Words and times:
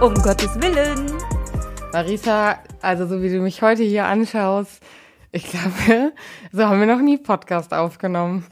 um 0.00 0.14
Gottes 0.14 0.60
Willen. 0.60 1.12
Marisa, 1.92 2.58
also 2.80 3.06
so 3.06 3.20
wie 3.22 3.30
du 3.30 3.40
mich 3.40 3.62
heute 3.62 3.82
hier 3.82 4.06
anschaust, 4.06 4.80
ich 5.32 5.50
glaube, 5.50 6.12
so 6.52 6.64
haben 6.64 6.80
wir 6.80 6.86
noch 6.86 7.00
nie 7.00 7.18
Podcast 7.18 7.74
aufgenommen. 7.74 8.46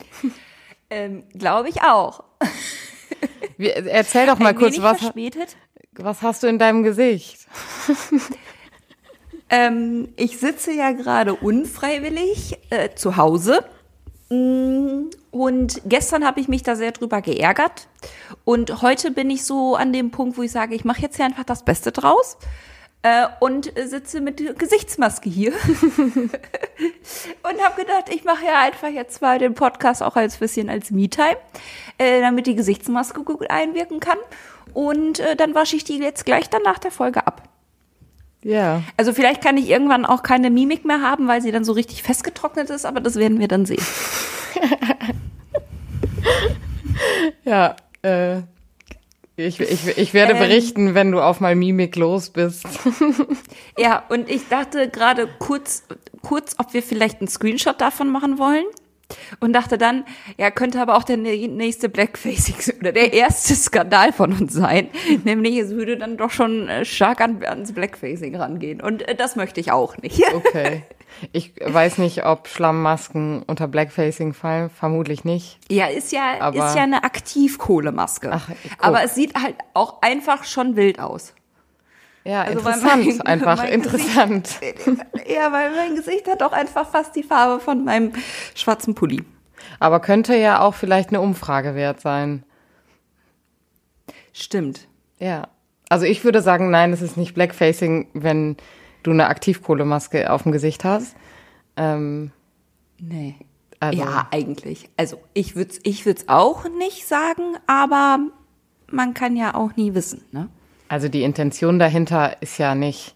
Ähm, 0.91 1.25
Glaube 1.35 1.69
ich 1.69 1.83
auch. 1.83 2.25
Wie, 3.57 3.71
erzähl 3.71 4.27
doch 4.27 4.39
mal 4.39 4.51
Ein 4.51 4.57
kurz, 4.57 4.81
was, 4.81 4.99
verspätet. 4.99 5.57
was 5.93 6.23
hast 6.23 6.43
du 6.43 6.47
in 6.47 6.59
deinem 6.59 6.83
Gesicht? 6.83 7.47
Ähm, 9.49 10.09
ich 10.17 10.39
sitze 10.39 10.73
ja 10.73 10.91
gerade 10.91 11.33
unfreiwillig 11.33 12.59
äh, 12.71 12.97
zu 12.97 13.17
Hause. 13.17 13.65
Mm, 14.29 15.11
Und 15.31 15.83
gestern 15.85 16.25
habe 16.25 16.41
ich 16.41 16.49
mich 16.49 16.63
da 16.63 16.77
sehr 16.77 16.93
drüber 16.93 17.21
geärgert. 17.23 17.89
Und 18.45 18.83
heute 18.83 19.11
bin 19.11 19.31
ich 19.31 19.45
so 19.45 19.77
an 19.77 19.93
dem 19.93 20.11
Punkt, 20.11 20.39
wo 20.39 20.43
ich 20.43 20.53
sage, 20.53 20.75
ich 20.75 20.85
mache 20.85 21.03
jetzt 21.03 21.17
hier 21.17 21.25
einfach 21.27 21.45
das 21.45 21.65
Beste 21.65 21.93
draus. 21.93 22.37
Äh, 23.03 23.27
und 23.39 23.73
sitze 23.77 24.21
mit 24.21 24.59
Gesichtsmaske 24.59 25.29
hier. 25.29 25.53
und 25.93 26.33
habe 27.63 27.81
gedacht, 27.81 28.09
ich 28.09 28.25
mache 28.25 28.47
ja 28.47 28.61
einfach 28.63 28.89
jetzt 28.89 29.23
mal 29.23 29.39
den 29.39 29.55
Podcast 29.55 30.03
auch 30.03 30.17
als 30.17 30.39
bisschen 30.39 30.69
als 30.69 30.91
Me-Time, 30.91 31.37
äh, 31.99 32.21
damit 32.21 32.47
die 32.49 32.57
Gesichtsmaske 32.57 33.23
gut 33.23 33.49
einwirken 33.49 34.01
kann. 34.01 34.19
Und 34.75 35.21
äh, 35.21 35.37
dann 35.37 35.55
wasche 35.55 35.77
ich 35.77 35.85
die 35.85 35.99
jetzt 35.99 36.25
gleich 36.25 36.51
dann 36.51 36.63
nach 36.63 36.79
der 36.79 36.91
Folge 36.91 37.27
ab. 37.27 37.43
Ja. 38.47 38.85
Also 38.97 39.13
vielleicht 39.13 39.43
kann 39.43 39.57
ich 39.57 39.69
irgendwann 39.69 40.07
auch 40.07 40.23
keine 40.23 40.51
Mimik 40.51 40.85
mehr 40.85 41.03
haben, 41.03 41.27
weil 41.27 41.43
sie 41.43 41.51
dann 41.51 41.65
so 41.65 41.73
richtig 41.73 42.05
festgetrocknet 42.05 42.71
ist, 42.71 42.87
aber 42.87 43.01
das 43.01 43.17
werden 43.17 43.41
wir 43.41 43.49
dann 43.49 43.67
sehen. 43.67 43.83
Ja, 47.45 47.77
äh, 48.03 48.39
ich, 49.37 49.61
ich, 49.61 49.99
ich 49.99 50.15
werde 50.15 50.33
Ähm. 50.33 50.39
berichten, 50.39 50.95
wenn 50.95 51.13
du 51.13 51.21
auf 51.21 51.41
mal 51.41 51.55
Mimik 51.55 51.95
los 51.97 52.31
bist. 52.31 52.65
Ja, 53.79 54.03
und 54.09 54.31
ich 54.31 54.49
dachte 54.49 54.89
gerade 54.89 55.29
kurz, 55.39 55.85
kurz, 56.23 56.55
ob 56.59 56.73
wir 56.73 56.83
vielleicht 56.83 57.21
einen 57.21 57.29
Screenshot 57.29 57.81
davon 57.81 58.09
machen 58.09 58.39
wollen. 58.39 58.65
Und 59.41 59.53
dachte 59.53 59.79
dann, 59.79 60.05
ja, 60.37 60.51
könnte 60.51 60.81
aber 60.83 60.97
auch 60.97 61.05
der 61.05 61.17
nä- 61.17 61.49
nächste 61.49 61.89
Blackfacing 61.89 62.77
oder 62.81 62.91
der 62.93 63.13
erste 63.13 63.55
Skandal 63.55 64.13
von 64.13 64.33
uns 64.33 64.53
sein. 64.53 64.89
Nämlich, 65.25 65.57
es 65.59 65.71
würde 65.71 65.97
dann 65.97 66.17
doch 66.17 66.31
schon 66.31 66.69
äh, 66.69 66.85
stark 66.85 67.21
an, 67.21 67.43
ans 67.45 67.73
Blackfacing 67.73 68.35
rangehen. 68.35 68.81
Und 68.81 69.07
äh, 69.07 69.15
das 69.15 69.37
möchte 69.37 69.61
ich 69.61 69.71
auch 69.73 69.97
nicht. 69.99 70.23
Okay. 70.35 70.83
Ich 71.33 71.55
weiß 71.65 71.97
nicht, 71.99 72.27
ob 72.27 72.47
Schlammmasken 72.49 73.43
unter 73.47 73.69
Blackfacing 73.69 74.35
fallen. 74.35 74.69
Vermutlich 74.69 75.25
nicht. 75.25 75.59
Ja, 75.71 75.87
ist 75.87 76.13
ja, 76.13 76.41
Aber- 76.41 76.67
ist 76.69 76.75
ja 76.77 76.83
eine 76.83 77.05
Aktivkohlemaske. 77.05 78.31
Ach, 78.33 78.51
aber 78.79 79.03
es 79.05 79.15
sieht 79.15 79.35
halt 79.35 79.55
auch 79.73 80.03
einfach 80.03 80.45
schon 80.45 80.77
wild 80.77 80.99
aus. 81.01 81.33
Ja, 82.27 82.43
Also, 82.43 82.59
interessant. 82.59 83.07
mein- 83.07 83.21
einfach 83.23 83.57
mein 83.59 83.73
interessant. 83.73 84.61
Ja, 85.29 85.53
weil 85.53 85.75
mein 85.77 85.95
Gesicht 85.97 86.27
hat 86.29 86.43
auch 86.43 86.53
einfach 86.53 86.89
fast 86.91 87.15
die 87.17 87.23
Farbe 87.23 87.61
von 87.61 87.85
meinem 87.85 88.13
schwarzen 88.55 88.95
Pulli. 88.95 89.23
Aber 89.81 90.01
könnte 90.01 90.35
ja 90.37 90.61
auch 90.61 90.75
vielleicht 90.75 91.11
eine 91.11 91.21
Umfrage 91.21 91.75
wert 91.75 92.01
sein. 92.01 92.43
Stimmt. 94.33 94.87
Ja. 95.19 95.49
Also 95.89 96.05
ich 96.07 96.25
würde 96.25 96.43
sagen, 96.43 96.71
nein, 96.71 96.93
es 96.93 97.01
ist 97.03 97.17
nicht 97.17 97.35
Blackfacing, 97.35 98.09
wenn 98.13 98.57
du 99.03 99.13
eine 99.13 99.29
Aktivkohlemaske 99.29 100.31
auf 100.33 100.43
dem 100.43 100.53
Gesicht 100.53 100.85
hast. 100.85 101.17
Ähm, 101.77 102.33
Nee. 102.99 103.37
also, 103.79 103.99
Ja, 104.03 104.27
eigentlich. 104.31 104.89
Also 104.97 105.21
ich 105.35 105.55
würde 105.55 105.71
es 105.73 105.81
ich 105.85 106.07
würd's 106.07 106.25
auch 106.29 106.67
nicht 106.79 107.07
sagen, 107.07 107.57
aber 107.67 108.19
man 108.91 109.15
kann 109.15 109.37
ja 109.37 109.55
auch 109.55 109.77
nie 109.77 109.95
wissen. 109.95 110.25
Ne? 110.33 110.49
Also 110.89 111.09
die 111.09 111.23
Intention 111.23 111.79
dahinter 111.79 112.37
ist 112.41 112.59
ja 112.59 112.75
nicht, 112.75 113.15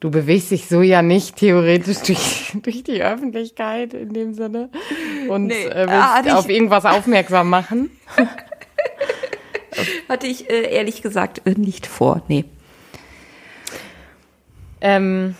du 0.00 0.10
bewegst 0.10 0.50
dich 0.50 0.66
so 0.68 0.82
ja 0.82 1.02
nicht 1.02 1.36
theoretisch 1.36 1.98
durch, 2.06 2.52
durch 2.62 2.82
die 2.84 3.02
Öffentlichkeit 3.02 3.94
in 3.94 4.12
dem 4.12 4.34
Sinne 4.34 4.68
und 5.28 5.46
Nee, 5.46 5.64
äh, 5.64 5.86
ah, 5.88 6.14
willst 6.16 6.24
nicht- 6.26 6.34
auf 6.36 6.48
irgendwas 6.48 6.84
aufmerksam 6.84 7.48
machen. 7.50 7.90
Hatte 10.08 10.26
ich 10.26 10.48
äh, 10.48 10.72
ehrlich 10.74 11.02
gesagt 11.02 11.42
äh, 11.44 11.50
nicht 11.50 11.86
vor. 11.86 12.22
Nee. 12.28 12.44
Ähm, 14.80 15.34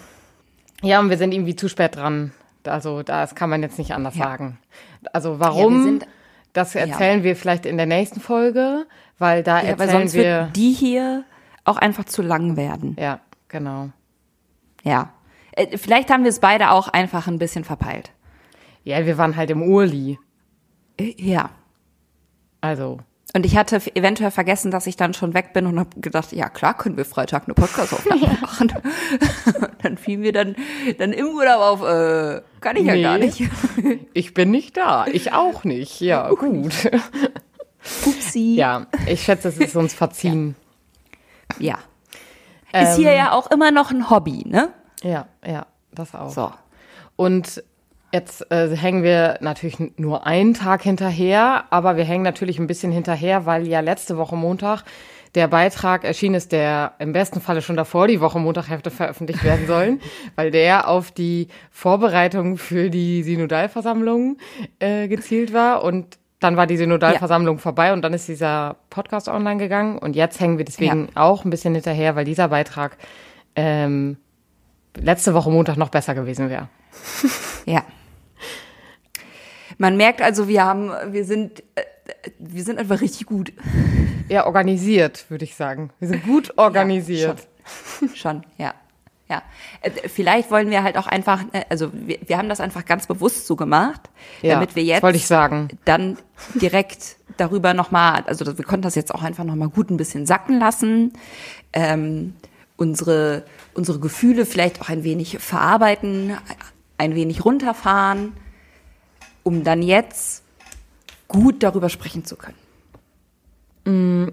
ja, 0.82 1.00
und 1.00 1.10
wir 1.10 1.18
sind 1.18 1.32
irgendwie 1.32 1.56
zu 1.56 1.68
spät 1.68 1.96
dran. 1.96 2.32
Also 2.64 3.02
das 3.02 3.34
kann 3.34 3.48
man 3.50 3.62
jetzt 3.62 3.78
nicht 3.78 3.92
anders 3.92 4.16
Ja. 4.16 4.24
sagen. 4.24 4.58
Also 5.12 5.32
Ja, 5.34 5.40
warum? 5.40 5.82
sind- 5.84 6.06
das 6.52 6.74
erzählen 6.74 7.22
wir 7.22 7.36
vielleicht 7.36 7.66
in 7.66 7.76
der 7.76 7.84
nächsten 7.86 8.18
Folge, 8.20 8.86
weil 9.18 9.42
da 9.42 9.58
Ja, 9.58 9.62
weil 9.78 9.88
erzählen 9.88 9.90
sonst 10.08 10.14
wir. 10.14 10.50
die 10.56 10.72
hier 10.72 11.24
auch 11.66 11.76
einfach 11.76 12.04
zu 12.04 12.22
lang 12.22 12.56
werden. 12.56 12.96
Ja, 12.98 13.20
genau. 13.48 13.90
Ja. 14.82 15.10
Äh, 15.52 15.76
vielleicht 15.78 16.10
haben 16.10 16.22
wir 16.24 16.30
es 16.30 16.40
beide 16.40 16.70
auch 16.70 16.88
einfach 16.88 17.26
ein 17.26 17.38
bisschen 17.38 17.64
verpeilt. 17.64 18.10
Ja, 18.84 19.04
wir 19.06 19.18
waren 19.18 19.36
halt 19.36 19.50
im 19.50 19.62
Urli. 19.62 20.18
Äh, 20.98 21.14
ja. 21.18 21.50
Also, 22.60 22.98
Und 23.34 23.44
ich 23.46 23.56
hatte 23.56 23.80
eventuell 23.94 24.30
vergessen, 24.30 24.70
dass 24.70 24.86
ich 24.86 24.96
dann 24.96 25.12
schon 25.14 25.34
weg 25.34 25.52
bin 25.52 25.66
und 25.66 25.78
habe 25.78 26.00
gedacht, 26.00 26.32
ja 26.32 26.48
klar, 26.48 26.74
können 26.74 26.96
wir 26.96 27.04
Freitag 27.04 27.44
eine 27.44 27.54
Podcast-Aufnahme 27.54 28.38
machen. 28.40 28.72
dann 29.82 29.98
fiel 29.98 30.18
mir 30.18 30.32
dann, 30.32 30.56
dann 30.98 31.12
im 31.12 31.26
Urlaub 31.26 31.60
auf, 31.60 31.82
äh, 31.82 32.42
kann 32.60 32.76
ich 32.76 32.84
ja 32.84 32.94
Nee. 32.94 33.02
gar 33.02 33.18
nicht. 33.18 33.42
ich 34.14 34.34
bin 34.34 34.50
nicht 34.50 34.76
da. 34.76 35.06
Ich 35.06 35.32
auch 35.32 35.64
nicht. 35.64 36.00
Ja, 36.00 36.30
gut. 36.30 36.72
Upsi. 38.04 38.54
Ja, 38.56 38.86
ich 39.06 39.22
schätze, 39.22 39.48
es 39.48 39.58
ist 39.58 39.76
uns 39.76 39.94
verziehen. 39.94 40.56
Ja. 40.58 40.65
Ist 42.82 42.96
hier 42.96 43.12
ja 43.14 43.32
auch 43.32 43.50
immer 43.50 43.70
noch 43.70 43.90
ein 43.90 44.10
Hobby, 44.10 44.44
ne? 44.46 44.70
Ja, 45.02 45.26
ja, 45.46 45.66
das 45.92 46.14
auch. 46.14 46.30
So. 46.30 46.52
Und 47.16 47.62
jetzt 48.12 48.50
äh, 48.50 48.74
hängen 48.76 49.02
wir 49.02 49.38
natürlich 49.40 49.78
nur 49.96 50.26
einen 50.26 50.54
Tag 50.54 50.82
hinterher, 50.82 51.64
aber 51.70 51.96
wir 51.96 52.04
hängen 52.04 52.24
natürlich 52.24 52.58
ein 52.58 52.66
bisschen 52.66 52.92
hinterher, 52.92 53.46
weil 53.46 53.66
ja 53.66 53.80
letzte 53.80 54.16
Woche 54.16 54.36
Montag 54.36 54.84
der 55.34 55.48
Beitrag 55.48 56.04
erschienen 56.04 56.34
ist, 56.34 56.52
der 56.52 56.94
im 56.98 57.12
besten 57.12 57.40
Falle 57.40 57.60
schon 57.60 57.76
davor 57.76 58.08
die 58.08 58.20
Woche 58.20 58.38
Montag 58.38 58.70
hätte 58.70 58.90
veröffentlicht 58.90 59.44
werden 59.44 59.66
sollen, 59.68 60.00
weil 60.34 60.50
der 60.50 60.88
auf 60.88 61.10
die 61.10 61.48
Vorbereitung 61.70 62.56
für 62.56 62.88
die 62.90 63.22
Synodalversammlung 63.22 64.38
äh, 64.78 65.08
gezielt 65.08 65.52
war 65.52 65.82
und 65.82 66.18
dann 66.40 66.56
war 66.56 66.66
die 66.66 66.76
Synodalversammlung 66.76 67.58
vorbei 67.58 67.92
und 67.92 68.02
dann 68.02 68.12
ist 68.12 68.28
dieser 68.28 68.76
Podcast 68.90 69.28
online 69.28 69.58
gegangen 69.58 69.98
und 69.98 70.16
jetzt 70.16 70.38
hängen 70.38 70.58
wir 70.58 70.64
deswegen 70.64 71.08
auch 71.14 71.44
ein 71.44 71.50
bisschen 71.50 71.74
hinterher, 71.74 72.14
weil 72.14 72.24
dieser 72.24 72.48
Beitrag 72.48 72.98
ähm, 73.54 74.18
letzte 74.96 75.34
Woche 75.34 75.50
Montag 75.50 75.76
noch 75.76 75.88
besser 75.88 76.14
gewesen 76.14 76.50
wäre. 76.50 76.68
Ja. 77.66 77.84
Man 79.76 79.96
merkt 79.96 80.22
also, 80.22 80.46
wir 80.46 80.64
haben, 80.64 80.92
wir 81.10 81.24
sind, 81.24 81.64
äh, 81.74 81.82
wir 82.38 82.62
sind 82.62 82.78
einfach 82.78 83.00
richtig 83.00 83.26
gut. 83.26 83.52
Ja, 84.28 84.46
organisiert, 84.46 85.28
würde 85.30 85.44
ich 85.44 85.56
sagen. 85.56 85.90
Wir 85.98 86.06
sind 86.06 86.24
gut 86.24 86.56
organisiert. 86.56 87.48
Schon, 88.14 88.44
ja. 88.56 88.72
Ja. 89.28 89.42
Äh, 89.80 89.90
Vielleicht 90.08 90.50
wollen 90.50 90.70
wir 90.70 90.82
halt 90.82 90.96
auch 90.96 91.06
einfach, 91.06 91.42
äh, 91.52 91.64
also 91.68 91.90
wir, 91.92 92.18
wir 92.26 92.38
haben 92.38 92.48
das 92.48 92.60
einfach 92.60 92.84
ganz 92.84 93.06
bewusst 93.06 93.46
so 93.46 93.56
gemacht, 93.56 94.00
Ja, 94.42 94.54
damit 94.54 94.76
wir 94.76 94.84
jetzt 94.84 95.02
wollte 95.02 95.18
ich 95.18 95.26
sagen. 95.26 95.68
dann 95.84 96.16
direkt 96.54 97.16
darüber 97.36 97.74
nochmal, 97.74 98.22
also 98.26 98.46
wir 98.46 98.64
konnten 98.64 98.82
das 98.82 98.94
jetzt 98.94 99.14
auch 99.14 99.22
einfach 99.22 99.44
nochmal 99.44 99.68
gut 99.68 99.90
ein 99.90 99.96
bisschen 99.96 100.26
sacken 100.26 100.58
lassen, 100.58 101.12
ähm, 101.72 102.34
unsere, 102.76 103.44
unsere 103.74 103.98
Gefühle 103.98 104.46
vielleicht 104.46 104.80
auch 104.80 104.88
ein 104.88 105.02
wenig 105.02 105.38
verarbeiten, 105.38 106.36
ein 106.98 107.14
wenig 107.14 107.44
runterfahren, 107.44 108.32
um 109.42 109.64
dann 109.64 109.82
jetzt 109.82 110.42
gut 111.28 111.62
darüber 111.62 111.88
sprechen 111.88 112.24
zu 112.24 112.36
können. 112.36 114.32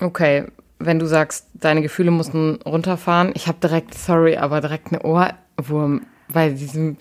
Okay, 0.00 0.46
wenn 0.80 0.98
du 0.98 1.06
sagst, 1.06 1.46
deine 1.54 1.82
Gefühle 1.82 2.10
mussten 2.10 2.58
runterfahren, 2.62 3.32
ich 3.34 3.46
habe 3.46 3.58
direkt, 3.60 3.94
sorry, 3.94 4.36
aber 4.36 4.60
direkt 4.60 4.88
eine 4.88 5.02
Ohrwurm 5.02 6.06
bei 6.32 6.48
diesem 6.48 6.96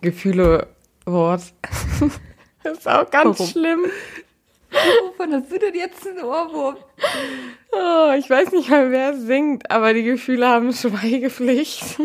Gefühle-Wort. 0.00 1.42
das 2.62 2.78
ist 2.78 2.88
auch 2.88 3.10
ganz 3.10 3.38
Warum? 3.38 3.52
schlimm. 3.52 3.80
Wovon 4.70 5.34
hast 5.34 5.50
du 5.50 5.58
denn 5.58 5.74
jetzt 5.74 6.06
einen 6.06 6.24
Ohrwurm? 6.24 6.76
Oh, 7.72 8.12
ich 8.16 8.30
weiß 8.30 8.52
nicht 8.52 8.70
mal, 8.70 8.92
wer 8.92 9.14
es 9.14 9.22
singt, 9.22 9.68
aber 9.68 9.92
die 9.92 10.04
Gefühle 10.04 10.46
haben 10.46 10.72
Schweigepflicht. 10.72 11.98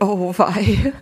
Oh, 0.00 0.32
wei. 0.36 0.94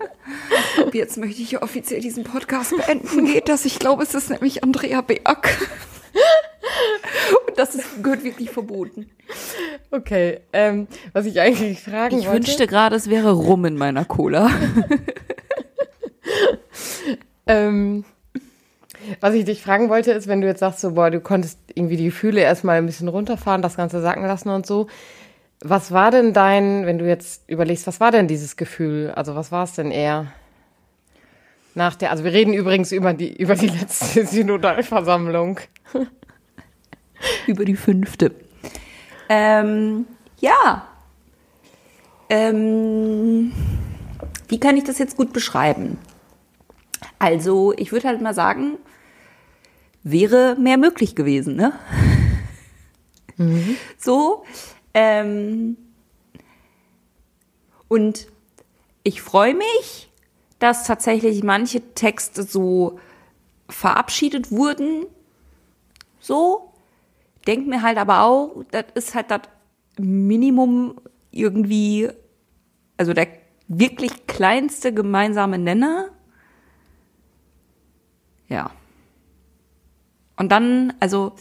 Ab 0.80 0.94
jetzt 0.94 1.16
möchte 1.16 1.40
ich 1.40 1.62
offiziell 1.62 2.00
diesen 2.00 2.24
Podcast 2.24 2.76
beenden. 2.76 3.26
Geht 3.26 3.48
das? 3.48 3.64
Ich 3.64 3.78
glaube, 3.78 4.02
es 4.02 4.14
ist 4.14 4.30
nämlich 4.30 4.64
Andrea 4.64 5.00
Berg. 5.00 5.56
Und 7.46 7.56
das 7.58 7.76
ist, 7.76 8.02
gehört 8.02 8.24
wirklich 8.24 8.50
verboten. 8.50 9.08
Okay, 9.96 10.40
ähm, 10.52 10.88
was 11.12 11.26
ich 11.26 11.40
eigentlich 11.40 11.80
fragen 11.80 12.18
Ich 12.18 12.26
wollte. 12.26 12.38
wünschte 12.46 12.66
gerade, 12.66 12.96
es 12.96 13.08
wäre 13.08 13.32
Rum 13.32 13.64
in 13.64 13.76
meiner 13.76 14.04
Cola. 14.04 14.50
Ähm, 17.46 18.04
was 19.20 19.34
ich 19.34 19.44
dich 19.44 19.62
fragen 19.62 19.88
wollte, 19.88 20.10
ist, 20.10 20.26
wenn 20.26 20.40
du 20.40 20.48
jetzt 20.48 20.60
sagst, 20.60 20.80
so, 20.80 20.92
boah, 20.92 21.10
du 21.10 21.20
konntest 21.20 21.58
irgendwie 21.74 21.96
die 21.96 22.06
Gefühle 22.06 22.40
erstmal 22.40 22.78
ein 22.78 22.86
bisschen 22.86 23.06
runterfahren, 23.06 23.62
das 23.62 23.76
Ganze 23.76 24.00
sacken 24.00 24.24
lassen 24.26 24.48
und 24.48 24.66
so. 24.66 24.88
Was 25.60 25.92
war 25.92 26.10
denn 26.10 26.32
dein, 26.32 26.86
wenn 26.86 26.98
du 26.98 27.06
jetzt 27.06 27.48
überlegst, 27.48 27.86
was 27.86 28.00
war 28.00 28.10
denn 28.10 28.26
dieses 28.26 28.56
Gefühl? 28.56 29.12
Also 29.14 29.36
was 29.36 29.52
war 29.52 29.64
es 29.64 29.74
denn 29.74 29.92
eher? 29.92 30.32
Nach 31.74 31.94
der, 31.94 32.10
also 32.10 32.24
wir 32.24 32.32
reden 32.32 32.52
übrigens 32.52 32.90
über 32.90 33.12
die, 33.14 33.36
über 33.40 33.54
die 33.54 33.68
letzte 33.68 34.26
Synodalversammlung. 34.26 35.60
über 37.46 37.64
die 37.64 37.76
fünfte. 37.76 38.32
Ähm, 39.28 40.06
ja. 40.38 40.86
Ähm, 42.28 43.52
wie 44.48 44.60
kann 44.60 44.76
ich 44.76 44.84
das 44.84 44.98
jetzt 44.98 45.16
gut 45.16 45.32
beschreiben? 45.32 45.98
Also, 47.18 47.72
ich 47.76 47.92
würde 47.92 48.08
halt 48.08 48.20
mal 48.20 48.34
sagen, 48.34 48.78
wäre 50.02 50.56
mehr 50.58 50.76
möglich 50.78 51.14
gewesen, 51.14 51.56
ne? 51.56 51.72
Mhm. 53.38 53.76
So. 53.98 54.44
Ähm, 54.94 55.76
und 57.86 58.28
ich 59.02 59.20
freue 59.20 59.54
mich, 59.54 60.10
dass 60.58 60.86
tatsächlich 60.86 61.44
manche 61.44 61.82
Texte 61.92 62.44
so 62.44 62.98
verabschiedet 63.68 64.50
wurden. 64.50 65.04
So. 66.18 66.65
Denk 67.46 67.66
mir 67.66 67.82
halt 67.82 67.98
aber 67.98 68.22
auch, 68.22 68.64
das 68.70 68.84
ist 68.94 69.14
halt 69.14 69.30
das 69.30 69.42
Minimum 69.98 71.00
irgendwie, 71.30 72.08
also 72.96 73.12
der 73.12 73.28
wirklich 73.68 74.26
kleinste 74.26 74.92
gemeinsame 74.92 75.58
Nenner. 75.58 76.08
Ja. 78.48 78.70
Und 80.36 80.52
dann, 80.52 80.92
also 81.00 81.32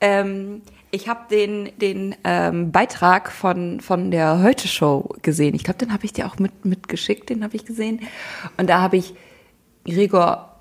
ähm, 0.00 0.62
ich 0.90 1.08
habe 1.08 1.22
den, 1.28 1.70
den 1.78 2.14
ähm, 2.24 2.70
Beitrag 2.70 3.32
von, 3.32 3.80
von 3.80 4.10
der 4.10 4.42
Heute-Show 4.42 5.16
gesehen. 5.22 5.54
Ich 5.54 5.64
glaube, 5.64 5.78
den 5.78 5.92
habe 5.92 6.04
ich 6.04 6.12
dir 6.12 6.26
auch 6.26 6.38
mit, 6.38 6.64
mitgeschickt, 6.64 7.30
den 7.30 7.42
habe 7.42 7.56
ich 7.56 7.64
gesehen. 7.64 8.00
Und 8.56 8.70
da 8.70 8.80
habe 8.80 8.96
ich 8.96 9.14
Gregor 9.84 10.53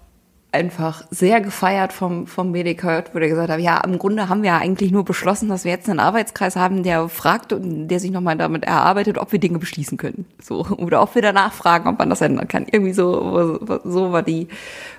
einfach 0.54 1.06
sehr 1.10 1.42
gefeiert 1.42 1.94
vom, 1.94 2.28
vom 2.28 2.52
Medic 2.52 2.84
Hurt, 2.84 3.14
wo 3.14 3.20
der 3.20 3.30
gesagt 3.30 3.50
hat, 3.50 3.60
ja, 3.60 3.82
im 3.82 3.98
Grunde 3.98 4.30
haben 4.30 4.44
wir 4.44 4.52
ja 4.52 4.58
eigentlich 4.58 4.92
nur 4.92 5.04
beschlossen, 5.04 5.50
dass 5.50 5.64
wir 5.64 5.72
jetzt 5.72 5.90
einen 5.90 6.00
Arbeitskreis 6.00 6.56
haben, 6.56 6.84
der 6.84 7.10
fragt 7.10 7.54
und 7.54 7.88
der 7.88 8.00
sich 8.00 8.12
nochmal 8.12 8.38
damit 8.38 8.64
erarbeitet, 8.64 9.18
ob 9.18 9.32
wir 9.32 9.40
Dinge 9.40 9.60
beschließen 9.60 9.98
können. 9.98 10.26
So. 10.42 10.66
Oder 10.78 11.02
ob 11.02 11.16
wir 11.16 11.22
danach 11.22 11.54
fragen, 11.54 11.90
ob 11.90 11.98
man 11.98 12.10
das 12.10 12.22
ändern 12.22 12.48
kann. 12.48 12.66
Irgendwie 12.72 12.94
so, 12.94 13.60
so 13.84 14.12
war 14.12 14.24
die 14.24 14.48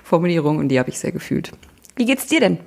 Formulierung 0.03 0.57
und 0.57 0.69
die 0.69 0.79
habe 0.79 0.89
ich 0.89 0.99
sehr 0.99 1.11
gefühlt. 1.11 1.51
Wie 1.95 2.05
geht's 2.05 2.27
dir 2.27 2.41
denn? 2.41 2.59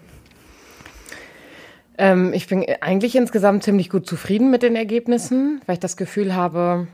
Ähm, 1.99 2.33
ich 2.33 2.47
bin 2.47 2.65
eigentlich 2.81 3.17
insgesamt 3.17 3.65
ziemlich 3.65 3.91
gut 3.91 4.07
zufrieden 4.07 4.51
mit 4.51 4.63
den 4.63 4.77
Ergebnissen, 4.77 5.61
weil 5.67 5.75
ich 5.75 5.81
das 5.81 5.97
Gefühl 5.97 6.35
habe, 6.35 6.87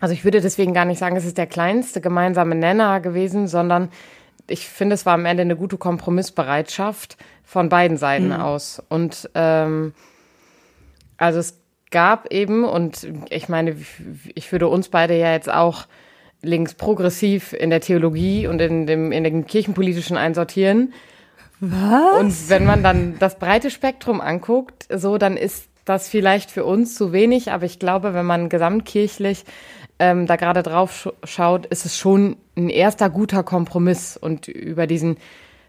also 0.00 0.14
ich 0.14 0.24
würde 0.24 0.40
deswegen 0.40 0.72
gar 0.72 0.84
nicht 0.84 0.98
sagen, 0.98 1.16
es 1.16 1.24
ist 1.24 1.36
der 1.36 1.46
kleinste 1.46 2.00
gemeinsame 2.00 2.54
Nenner 2.54 3.00
gewesen, 3.00 3.48
sondern 3.48 3.90
ich 4.48 4.68
finde, 4.68 4.94
es 4.94 5.06
war 5.06 5.14
am 5.14 5.26
Ende 5.26 5.42
eine 5.42 5.56
gute 5.56 5.78
Kompromissbereitschaft 5.78 7.16
von 7.44 7.68
beiden 7.68 7.96
Seiten 7.96 8.28
mhm. 8.28 8.40
aus. 8.40 8.82
Und 8.88 9.30
ähm, 9.34 9.94
also 11.16 11.38
es 11.38 11.60
gab 11.90 12.32
eben, 12.32 12.64
und 12.64 13.06
ich 13.30 13.48
meine, 13.48 13.76
ich 14.34 14.52
würde 14.52 14.68
uns 14.68 14.88
beide 14.88 15.16
ja 15.18 15.32
jetzt 15.32 15.50
auch 15.50 15.86
links 16.42 16.74
progressiv 16.74 17.52
in 17.52 17.70
der 17.70 17.80
Theologie 17.80 18.46
und 18.46 18.60
in 18.60 18.86
dem, 18.86 19.12
in 19.12 19.24
dem 19.24 19.46
kirchenpolitischen 19.46 20.16
einsortieren. 20.16 20.92
Was? 21.60 22.20
Und 22.20 22.50
wenn 22.50 22.64
man 22.64 22.82
dann 22.82 23.18
das 23.18 23.38
breite 23.38 23.70
Spektrum 23.70 24.20
anguckt, 24.20 24.86
so, 24.94 25.18
dann 25.18 25.36
ist 25.36 25.68
das 25.84 26.08
vielleicht 26.08 26.50
für 26.50 26.64
uns 26.64 26.94
zu 26.94 27.12
wenig, 27.12 27.50
aber 27.50 27.64
ich 27.64 27.78
glaube, 27.78 28.14
wenn 28.14 28.26
man 28.26 28.48
gesamtkirchlich 28.48 29.44
ähm, 29.98 30.26
da 30.26 30.36
gerade 30.36 30.62
drauf 30.62 31.12
schaut, 31.24 31.66
ist 31.66 31.84
es 31.84 31.98
schon 31.98 32.36
ein 32.56 32.70
erster 32.70 33.10
guter 33.10 33.42
Kompromiss. 33.42 34.16
Und 34.16 34.48
über 34.48 34.86
diesen 34.86 35.16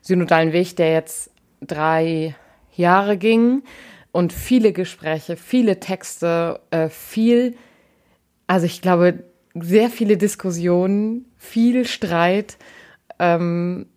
synodalen 0.02 0.54
Weg, 0.54 0.76
der 0.76 0.94
jetzt 0.94 1.32
drei 1.62 2.36
Jahre 2.76 3.18
ging 3.18 3.64
und 4.12 4.34
viele 4.34 4.72
Gespräche, 4.72 5.36
viele 5.36 5.80
Texte, 5.80 6.60
äh, 6.72 6.90
viel, 6.90 7.56
also 8.48 8.66
ich 8.66 8.82
glaube, 8.82 9.24
sehr 9.56 9.90
viele 9.90 10.18
Diskussionen, 10.18 11.26
viel 11.38 11.86
Streit. 11.86 12.58
Ähm, 13.18 13.88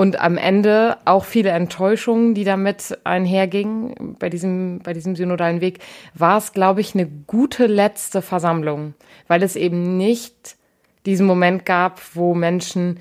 und 0.00 0.18
am 0.18 0.38
Ende 0.38 0.96
auch 1.04 1.26
viele 1.26 1.50
Enttäuschungen, 1.50 2.32
die 2.32 2.44
damit 2.44 2.98
einhergingen 3.04 4.16
bei 4.18 4.30
diesem, 4.30 4.78
bei 4.78 4.94
diesem 4.94 5.14
synodalen 5.14 5.60
Weg, 5.60 5.80
war 6.14 6.38
es, 6.38 6.54
glaube 6.54 6.80
ich, 6.80 6.94
eine 6.94 7.06
gute 7.26 7.66
letzte 7.66 8.22
Versammlung, 8.22 8.94
weil 9.28 9.42
es 9.42 9.56
eben 9.56 9.98
nicht 9.98 10.56
diesen 11.04 11.26
Moment 11.26 11.66
gab, 11.66 12.00
wo 12.14 12.32
Menschen 12.32 12.98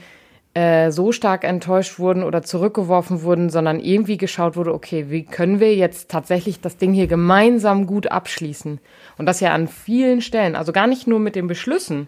äh, 0.53 0.91
so 0.91 1.13
stark 1.13 1.45
enttäuscht 1.45 1.99
wurden 1.99 2.21
oder 2.21 2.41
zurückgeworfen 2.41 3.23
wurden, 3.23 3.49
sondern 3.49 3.79
irgendwie 3.79 4.17
geschaut 4.17 4.57
wurde, 4.57 4.73
okay, 4.73 5.05
wie 5.07 5.23
können 5.23 5.61
wir 5.61 5.73
jetzt 5.73 6.11
tatsächlich 6.11 6.59
das 6.59 6.75
Ding 6.75 6.91
hier 6.91 7.07
gemeinsam 7.07 7.87
gut 7.87 8.11
abschließen? 8.11 8.77
Und 9.17 9.25
das 9.25 9.39
ja 9.39 9.53
an 9.53 9.69
vielen 9.69 10.19
Stellen, 10.19 10.57
also 10.57 10.73
gar 10.73 10.85
nicht 10.85 11.07
nur 11.07 11.21
mit 11.21 11.37
den 11.37 11.47
Beschlüssen, 11.47 12.07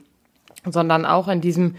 sondern 0.69 1.05
auch 1.05 1.29
in 1.29 1.39
diesem 1.39 1.75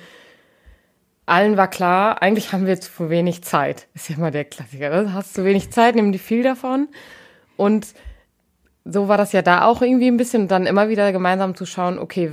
allen 1.32 1.56
war 1.56 1.69
klar, 1.69 2.20
eigentlich 2.20 2.52
haben 2.52 2.67
wir 2.67 2.79
zu 2.79 3.08
wenig 3.08 3.43
Zeit. 3.43 3.88
Ist 3.94 4.11
ja 4.11 4.17
immer 4.17 4.31
der 4.31 4.44
Klassiker. 4.44 4.90
Ne? 4.90 5.14
Hast 5.14 5.32
zu 5.32 5.46
wenig 5.46 5.70
Zeit, 5.70 5.94
nimm 5.94 6.12
die 6.12 6.19
viel 6.19 6.43
davon. 6.43 6.88
Und 7.56 7.94
so 8.84 9.08
war 9.08 9.17
das 9.17 9.32
ja 9.32 9.40
da 9.40 9.64
auch 9.64 9.81
irgendwie 9.81 10.08
ein 10.08 10.19
bisschen. 10.19 10.43
Und 10.43 10.50
dann 10.50 10.67
immer 10.67 10.90
wieder 10.90 11.11
gemeinsam 11.11 11.55
zu 11.55 11.64
schauen, 11.64 11.99
okay, 11.99 12.31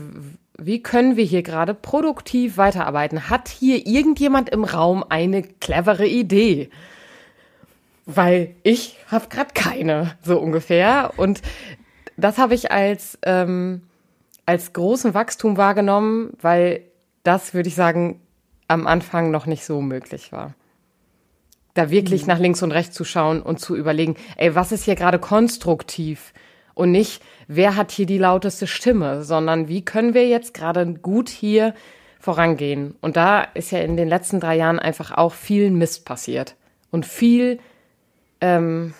wie 0.57 0.83
können 0.83 1.15
wir 1.15 1.23
hier 1.23 1.43
gerade 1.43 1.73
produktiv 1.73 2.57
weiterarbeiten? 2.57 3.29
Hat 3.29 3.47
hier 3.47 3.87
irgendjemand 3.87 4.49
im 4.49 4.65
Raum 4.65 5.05
eine 5.07 5.43
clevere 5.43 6.05
Idee? 6.05 6.69
Weil 8.05 8.53
ich 8.63 8.97
habe 9.07 9.29
gerade 9.29 9.53
keine, 9.53 10.17
so 10.23 10.37
ungefähr. 10.37 11.13
Und 11.15 11.41
das 12.17 12.37
habe 12.37 12.53
ich 12.53 12.69
als, 12.69 13.17
ähm, 13.23 13.83
als 14.45 14.73
großen 14.73 15.13
Wachstum 15.13 15.55
wahrgenommen, 15.55 16.31
weil 16.41 16.81
das, 17.23 17.53
würde 17.53 17.69
ich 17.69 17.75
sagen, 17.75 18.19
am 18.69 18.87
Anfang 18.87 19.31
noch 19.31 19.45
nicht 19.45 19.65
so 19.65 19.81
möglich 19.81 20.31
war. 20.31 20.53
Da 21.73 21.89
wirklich 21.89 22.21
mhm. 22.21 22.27
nach 22.27 22.39
links 22.39 22.63
und 22.63 22.71
rechts 22.71 22.95
zu 22.95 23.03
schauen 23.03 23.41
und 23.41 23.59
zu 23.59 23.75
überlegen, 23.75 24.15
ey, 24.37 24.55
was 24.55 24.71
ist 24.71 24.85
hier 24.85 24.95
gerade 24.95 25.19
konstruktiv? 25.19 26.33
Und 26.75 26.91
nicht, 26.91 27.21
wer 27.47 27.75
hat 27.75 27.91
hier 27.91 28.05
die 28.05 28.17
lauteste 28.17 28.67
Stimme, 28.67 29.23
sondern 29.23 29.67
wie 29.67 29.83
können 29.83 30.13
wir 30.13 30.27
jetzt 30.27 30.53
gerade 30.53 30.93
gut 30.93 31.27
hier 31.27 31.73
vorangehen? 32.19 32.95
Und 33.01 33.17
da 33.17 33.41
ist 33.41 33.71
ja 33.71 33.79
in 33.79 33.97
den 33.97 34.07
letzten 34.07 34.39
drei 34.39 34.55
Jahren 34.55 34.79
einfach 34.79 35.11
auch 35.11 35.33
viel 35.33 35.71
Mist 35.71 36.05
passiert. 36.05 36.55
Und 36.91 37.05
viel, 37.05 37.59
ähm, 38.39 38.93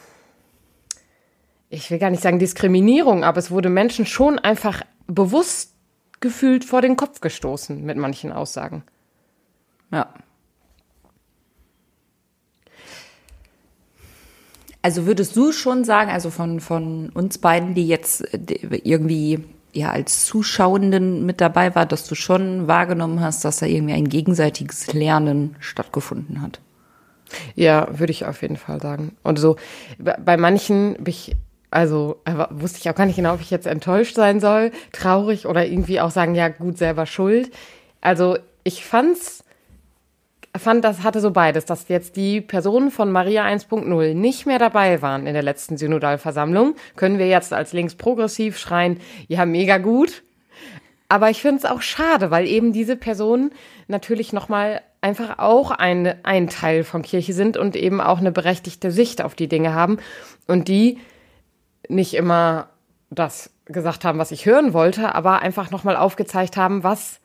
ich 1.69 1.89
will 1.89 1.99
gar 1.99 2.09
nicht 2.09 2.23
sagen 2.23 2.39
Diskriminierung, 2.39 3.23
aber 3.23 3.38
es 3.38 3.51
wurde 3.51 3.69
Menschen 3.69 4.05
schon 4.05 4.39
einfach 4.39 4.81
bewusst 5.07 5.75
gefühlt 6.19 6.65
vor 6.65 6.81
den 6.81 6.97
Kopf 6.97 7.21
gestoßen 7.21 7.83
mit 7.83 7.97
manchen 7.97 8.31
Aussagen. 8.31 8.83
Ja. 9.91 10.13
Also 14.81 15.05
würdest 15.05 15.36
du 15.36 15.51
schon 15.51 15.84
sagen, 15.84 16.10
also 16.10 16.29
von, 16.29 16.60
von 16.62 17.10
uns 17.10 17.38
beiden, 17.38 17.74
die 17.75 17.88
jetzt 17.88 18.24
irgendwie 18.31 19.43
ja 19.74 19.91
als 19.91 20.25
Zuschauenden 20.25 21.25
mit 21.25 21.41
dabei 21.41 21.75
war, 21.75 21.86
dass 21.86 22.08
du 22.08 22.15
schon 22.15 22.67
wahrgenommen 22.67 23.19
hast, 23.19 23.43
dass 23.43 23.58
da 23.58 23.65
irgendwie 23.65 23.93
ein 23.93 24.08
gegenseitiges 24.08 24.93
Lernen 24.93 25.55
stattgefunden 25.60 26.41
hat? 26.41 26.62
Ja, 27.55 28.00
würde 28.00 28.12
ich 28.12 28.25
auf 28.25 28.41
jeden 28.41 28.58
Fall 28.58 28.81
sagen. 28.81 29.15
Und 29.22 29.38
so, 29.38 29.58
bei 30.00 30.38
manchen 30.38 30.96
bin 30.96 31.08
ich, 31.08 31.36
also 31.72 32.22
wusste 32.50 32.79
ich 32.79 32.89
auch 32.89 32.96
gar 32.96 33.05
nicht 33.05 33.17
genau, 33.17 33.34
ob 33.34 33.41
ich 33.41 33.51
jetzt 33.51 33.67
enttäuscht 33.67 34.15
sein 34.15 34.39
soll, 34.39 34.72
traurig 34.93 35.46
oder 35.46 35.67
irgendwie 35.67 36.00
auch 36.00 36.12
sagen, 36.12 36.36
ja 36.36 36.48
gut, 36.48 36.77
selber 36.77 37.05
schuld. 37.05 37.51
Also 38.01 38.38
ich 38.63 38.86
fand's 38.86 39.43
fand, 40.58 40.84
das 40.84 41.03
hatte 41.03 41.20
so 41.20 41.32
beides, 41.32 41.65
dass 41.65 41.88
jetzt 41.89 42.15
die 42.15 42.41
Personen 42.41 42.91
von 42.91 43.12
Maria 43.12 43.46
1.0 43.46 44.13
nicht 44.13 44.46
mehr 44.46 44.60
dabei 44.60 45.01
waren 45.01 45.27
in 45.27 45.34
der 45.34 45.44
letzten 45.44 45.77
Synodalversammlung, 45.77 46.75
können 46.96 47.20
wir 47.20 47.27
jetzt 47.27 47.53
als 47.53 47.74
links 47.74 47.96
progressiv 47.96 48.58
schreien, 48.58 49.00
ja, 49.27 49.46
mega 49.46 49.77
gut. 49.77 50.24
Aber 51.08 51.29
ich 51.29 51.41
finde 51.41 51.58
es 51.58 51.65
auch 51.65 51.82
schade, 51.82 52.29
weil 52.32 52.48
eben 52.48 52.72
diese 52.72 52.96
Personen 52.96 53.51
natürlich 53.88 54.32
nochmal 54.32 54.82
einfach 55.01 55.39
auch 55.39 55.72
ein, 55.72 56.13
ein 56.24 56.50
Teil 56.50 56.84
von 56.84 57.01
Kirche 57.01 57.34
sind 57.34 57.58
und 57.58 57.75
eben 57.75 58.01
auch 58.01 58.20
eine 58.20 58.32
berechtigte 58.32 58.91
Sicht 58.91 59.22
auf 59.22 59.34
die 59.34 59.48
Dinge 59.48 59.74
haben 59.74 59.98
und 60.48 60.68
die 60.68 61.00
nicht 61.88 62.13
immer 62.13 62.70
das 63.10 63.51
gesagt 63.65 64.06
haben, 64.06 64.20
was 64.20 64.32
ich 64.32 64.46
hören 64.46 64.74
wollte, 64.74 65.15
aber 65.15 65.41
einfach 65.41 65.72
nochmal 65.72 65.96
aufgezeigt 65.96 66.58
haben, 66.58 66.84
was 66.84 67.20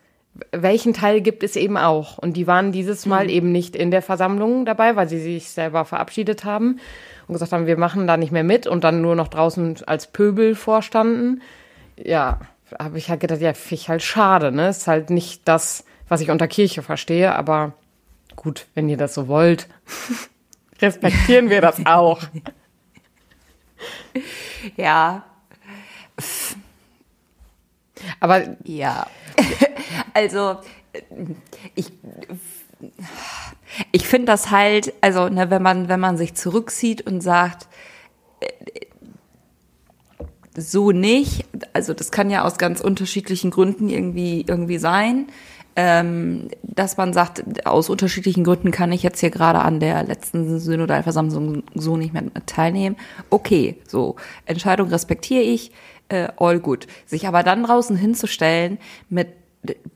welchen 0.53 0.95
Teil 0.95 1.21
gibt 1.21 1.43
es 1.43 1.57
eben 1.57 1.77
auch. 1.77 2.19
Und 2.19 2.37
die 2.37 2.47
waren 2.47 2.73
dieses 2.73 3.07
Mal 3.07 3.25
mhm. 3.25 3.31
eben 3.31 3.53
nicht 3.53 3.77
in 3.77 3.91
der 3.91 4.03
Versammlung 4.03 4.65
dabei, 4.65 4.97
weil 4.97 5.09
sie 5.09 5.21
sich 5.21 5.51
selber 5.51 5.85
verabschiedet 5.85 6.45
haben 6.45 6.81
und 7.27 7.35
gesagt 7.35 7.53
haben, 7.53 7.67
wir 7.67 7.79
machen 7.79 8.07
da 8.07 8.17
nicht 8.17 8.33
mehr 8.33 8.45
mit 8.45 8.67
und 8.67 8.85
dann 8.85 9.01
nur 9.01 9.15
noch 9.15 9.29
draußen 9.29 9.77
als 9.87 10.07
Pöbel 10.09 10.55
vorstanden. 10.55 11.41
ja, 11.97 12.41
habe 12.79 12.99
ich 12.99 13.09
halt 13.11 13.21
gedacht, 13.21 13.41
ja, 13.41 13.53
finde 13.53 13.75
ich 13.75 13.89
halt 13.89 14.03
schade, 14.03 14.51
ne? 14.53 14.69
Ist 14.69 14.87
halt 14.87 15.11
nicht 15.11 15.47
das, 15.47 15.85
was 16.09 16.21
ich 16.21 16.31
unter 16.31 16.49
Kirche 16.49 16.83
verstehe, 16.83 17.35
aber 17.35 17.75
gut, 18.37 18.67
wenn 18.75 18.89
ihr 18.89 18.97
das 18.97 19.15
so 19.15 19.29
wollt, 19.29 19.69
respektieren 20.83 21.51
wir 21.51 21.61
das 21.61 21.85
auch. 21.87 22.21
Ja. 24.77 25.25
Aber 28.21 28.57
ja. 28.65 29.07
also 30.15 30.57
ich 31.75 31.93
ich 33.93 34.07
finde 34.07 34.27
das 34.27 34.51
halt, 34.51 34.93
also 35.01 35.29
ne, 35.29 35.51
wenn 35.51 35.63
man 35.63 35.89
wenn 35.89 36.01
man 36.01 36.17
sich 36.17 36.35
zurückzieht 36.35 37.03
und 37.07 37.21
sagt 37.21 37.69
so 40.57 40.93
nicht, 40.93 41.47
also 41.73 41.95
das 41.95 42.13
kann 42.13 42.31
ja 42.31 42.45
aus 42.45 42.59
ganz 42.59 42.81
unterschiedlichen 42.81 43.51
Gründen 43.51 43.89
irgendwie 43.89 44.45
irgendwie 44.47 44.79
sein 44.79 45.27
ähm, 45.77 46.49
dass 46.63 46.97
man 46.97 47.13
sagt, 47.13 47.67
aus 47.67 47.89
unterschiedlichen 47.89 48.45
Gründen 48.45 48.71
kann 48.71 48.93
ich 48.93 49.03
jetzt 49.03 49.21
hier 49.21 49.31
gerade 49.31 49.61
an 49.61 49.81
der 49.81 50.05
letzten 50.05 50.59
Synodalversammlung 50.59 51.65
so 51.75 51.97
nicht 51.97 52.13
mehr 52.13 52.25
teilnehmen. 52.47 52.97
Okay, 53.31 53.77
so, 53.89 54.17
Entscheidung 54.47 54.89
respektiere 54.89 55.43
ich, 55.43 55.73
äh, 56.09 56.29
all 56.37 56.61
good. 56.61 56.87
Sich 57.07 57.27
aber 57.27 57.43
dann 57.43 57.65
draußen 57.65 57.97
hinzustellen 57.97 58.79
mit 59.09 59.29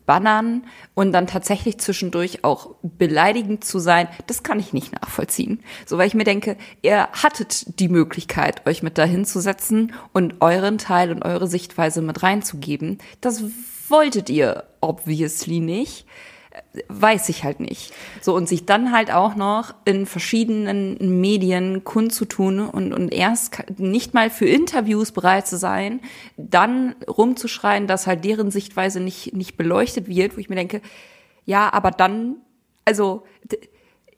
Bannern 0.07 0.65
und 0.95 1.13
dann 1.13 1.27
tatsächlich 1.27 1.79
zwischendurch 1.79 2.45
auch 2.45 2.75
beleidigend 2.83 3.65
zu 3.65 3.79
sein, 3.79 4.09
das 4.27 4.43
kann 4.43 4.59
ich 4.59 4.73
nicht 4.73 4.93
nachvollziehen. 4.93 5.61
So, 5.85 5.99
weil 5.99 6.07
ich 6.07 6.15
mir 6.15 6.25
denke, 6.25 6.57
ihr 6.83 7.09
hattet 7.13 7.79
die 7.79 7.89
Möglichkeit, 7.89 8.67
euch 8.67 8.83
mit 8.83 8.97
dahin 8.97 9.25
zu 9.25 9.41
setzen 9.41 9.93
und 10.13 10.41
euren 10.41 10.79
Teil 10.79 11.11
und 11.11 11.23
eure 11.25 11.47
Sichtweise 11.47 12.01
mit 12.01 12.23
reinzugeben. 12.23 12.99
Das 13.21 13.45
wolltet 13.89 14.31
ihr 14.31 14.65
obviously 14.81 15.61
nicht. 15.61 16.07
Weiß 16.89 17.29
ich 17.31 17.45
halt 17.45 17.61
nicht. 17.61 17.93
So, 18.21 18.35
und 18.37 18.49
sich 18.49 18.67
dann 18.67 18.93
halt 18.93 19.11
auch 19.11 19.35
noch 19.35 19.75
in 19.85 20.07
verschiedenen 20.07 21.21
Medien 21.21 21.83
kundzutun 21.83 22.61
und, 22.61 22.93
und 22.93 23.13
erst 23.13 23.79
nicht 23.79 24.15
mal 24.15 24.31
für 24.31 24.47
Interviews 24.47 25.13
bereit 25.13 25.47
zu 25.47 25.57
sein, 25.57 26.01
dann 26.37 26.95
rumzuschreien, 27.09 27.87
dass 27.87 28.07
halt 28.07 28.25
deren 28.25 28.51
Sichtweise 28.51 29.01
nicht, 29.01 29.35
nicht 29.35 29.57
beleuchtet 29.57 30.09
wird, 30.09 30.37
wo 30.37 30.41
ich 30.41 30.51
mir 30.51 30.57
denke, 30.57 30.83
ja, 31.47 31.73
aber 31.73 31.91
dann, 31.91 32.37
also, 32.85 33.25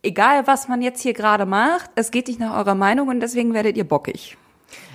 egal 0.03 0.47
was 0.47 0.69
man 0.69 0.83
jetzt 0.83 1.03
hier 1.03 1.13
gerade 1.13 1.47
macht, 1.47 1.91
es 1.95 2.11
geht 2.11 2.29
nicht 2.29 2.41
nach 2.41 2.57
eurer 2.57 2.75
Meinung 2.75 3.09
und 3.09 3.21
deswegen 3.21 3.55
werdet 3.55 3.77
ihr 3.77 3.85
bockig. 3.85 4.37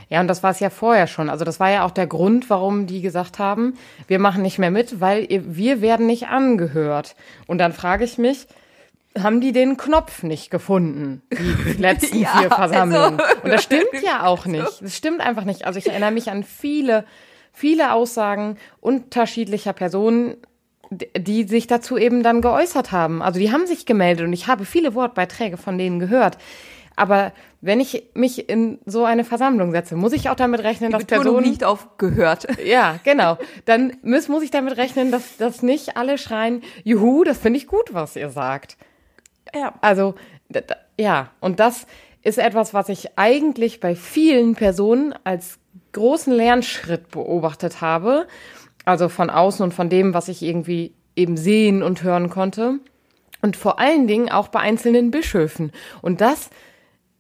Ja, 0.09 0.21
und 0.21 0.27
das 0.27 0.43
war 0.43 0.51
es 0.51 0.59
ja 0.59 0.69
vorher 0.69 1.07
schon. 1.07 1.29
Also 1.29 1.45
das 1.45 1.59
war 1.59 1.71
ja 1.71 1.85
auch 1.85 1.91
der 1.91 2.07
Grund, 2.07 2.49
warum 2.49 2.87
die 2.87 3.01
gesagt 3.01 3.39
haben, 3.39 3.73
wir 4.07 4.19
machen 4.19 4.41
nicht 4.41 4.59
mehr 4.59 4.71
mit, 4.71 5.01
weil 5.01 5.27
wir 5.29 5.81
werden 5.81 6.05
nicht 6.05 6.27
angehört. 6.27 7.15
Und 7.47 7.57
dann 7.57 7.73
frage 7.73 8.03
ich 8.03 8.17
mich, 8.17 8.47
haben 9.17 9.39
die 9.41 9.51
den 9.51 9.77
Knopf 9.77 10.23
nicht 10.23 10.51
gefunden, 10.51 11.21
die 11.31 11.73
letzten 11.81 12.19
ja, 12.19 12.37
vier 12.37 12.49
Versammlungen. 12.49 13.19
Also, 13.19 13.41
und 13.43 13.49
das 13.49 13.63
stimmt 13.63 14.01
ja 14.03 14.23
auch 14.25 14.45
nicht. 14.45 14.81
Das 14.81 14.95
stimmt 14.95 15.21
einfach 15.21 15.45
nicht. 15.45 15.65
Also 15.65 15.79
ich 15.79 15.87
erinnere 15.87 16.11
mich 16.11 16.29
an 16.29 16.43
viele, 16.43 17.05
viele 17.53 17.93
Aussagen 17.93 18.57
unterschiedlicher 18.81 19.73
Personen, 19.73 20.35
die 20.91 21.45
sich 21.45 21.67
dazu 21.67 21.97
eben 21.97 22.23
dann 22.23 22.41
geäußert 22.41 22.91
haben. 22.91 23.21
Also 23.21 23.39
die 23.39 23.51
haben 23.51 23.65
sich 23.65 23.85
gemeldet 23.85 24.27
und 24.27 24.33
ich 24.33 24.47
habe 24.47 24.65
viele 24.65 24.93
Wortbeiträge 24.93 25.57
von 25.57 25.77
denen 25.77 25.99
gehört. 25.99 26.37
Aber 26.95 27.33
wenn 27.61 27.79
ich 27.79 28.03
mich 28.13 28.47
in 28.49 28.79
so 28.85 29.05
eine 29.05 29.23
Versammlung 29.23 29.71
setze, 29.71 29.95
muss 29.95 30.13
ich 30.13 30.29
auch 30.29 30.35
damit 30.35 30.63
rechnen, 30.63 30.91
dass 30.91 31.05
Personen 31.05 31.47
nicht 31.47 31.63
auf 31.63 31.97
gehört. 31.97 32.47
Ja, 32.65 32.99
genau. 33.03 33.37
Dann 33.65 33.97
muss, 34.01 34.27
muss 34.27 34.43
ich 34.43 34.51
damit 34.51 34.77
rechnen, 34.77 35.11
dass, 35.11 35.37
dass 35.37 35.61
nicht 35.61 35.97
alle 35.97 36.17
schreien, 36.17 36.63
juhu, 36.83 37.23
das 37.23 37.37
finde 37.37 37.57
ich 37.57 37.67
gut, 37.67 37.93
was 37.93 38.15
ihr 38.15 38.29
sagt. 38.29 38.77
Ja. 39.53 39.73
Also, 39.81 40.15
ja, 40.97 41.31
und 41.39 41.59
das 41.59 41.85
ist 42.23 42.37
etwas, 42.39 42.73
was 42.73 42.89
ich 42.89 43.17
eigentlich 43.17 43.79
bei 43.79 43.95
vielen 43.95 44.55
Personen 44.55 45.13
als 45.23 45.59
großen 45.93 46.33
Lernschritt 46.33 47.11
beobachtet 47.11 47.81
habe. 47.81 48.27
Also 48.83 49.09
von 49.09 49.29
außen 49.29 49.63
und 49.63 49.73
von 49.73 49.89
dem, 49.89 50.13
was 50.13 50.27
ich 50.27 50.41
irgendwie 50.41 50.93
eben 51.15 51.37
sehen 51.37 51.83
und 51.83 52.03
hören 52.03 52.29
konnte. 52.29 52.79
Und 53.41 53.57
vor 53.57 53.79
allen 53.79 54.07
Dingen 54.07 54.29
auch 54.31 54.47
bei 54.47 54.59
einzelnen 54.59 55.11
Bischöfen. 55.11 55.71
Und 56.01 56.21
das 56.21 56.49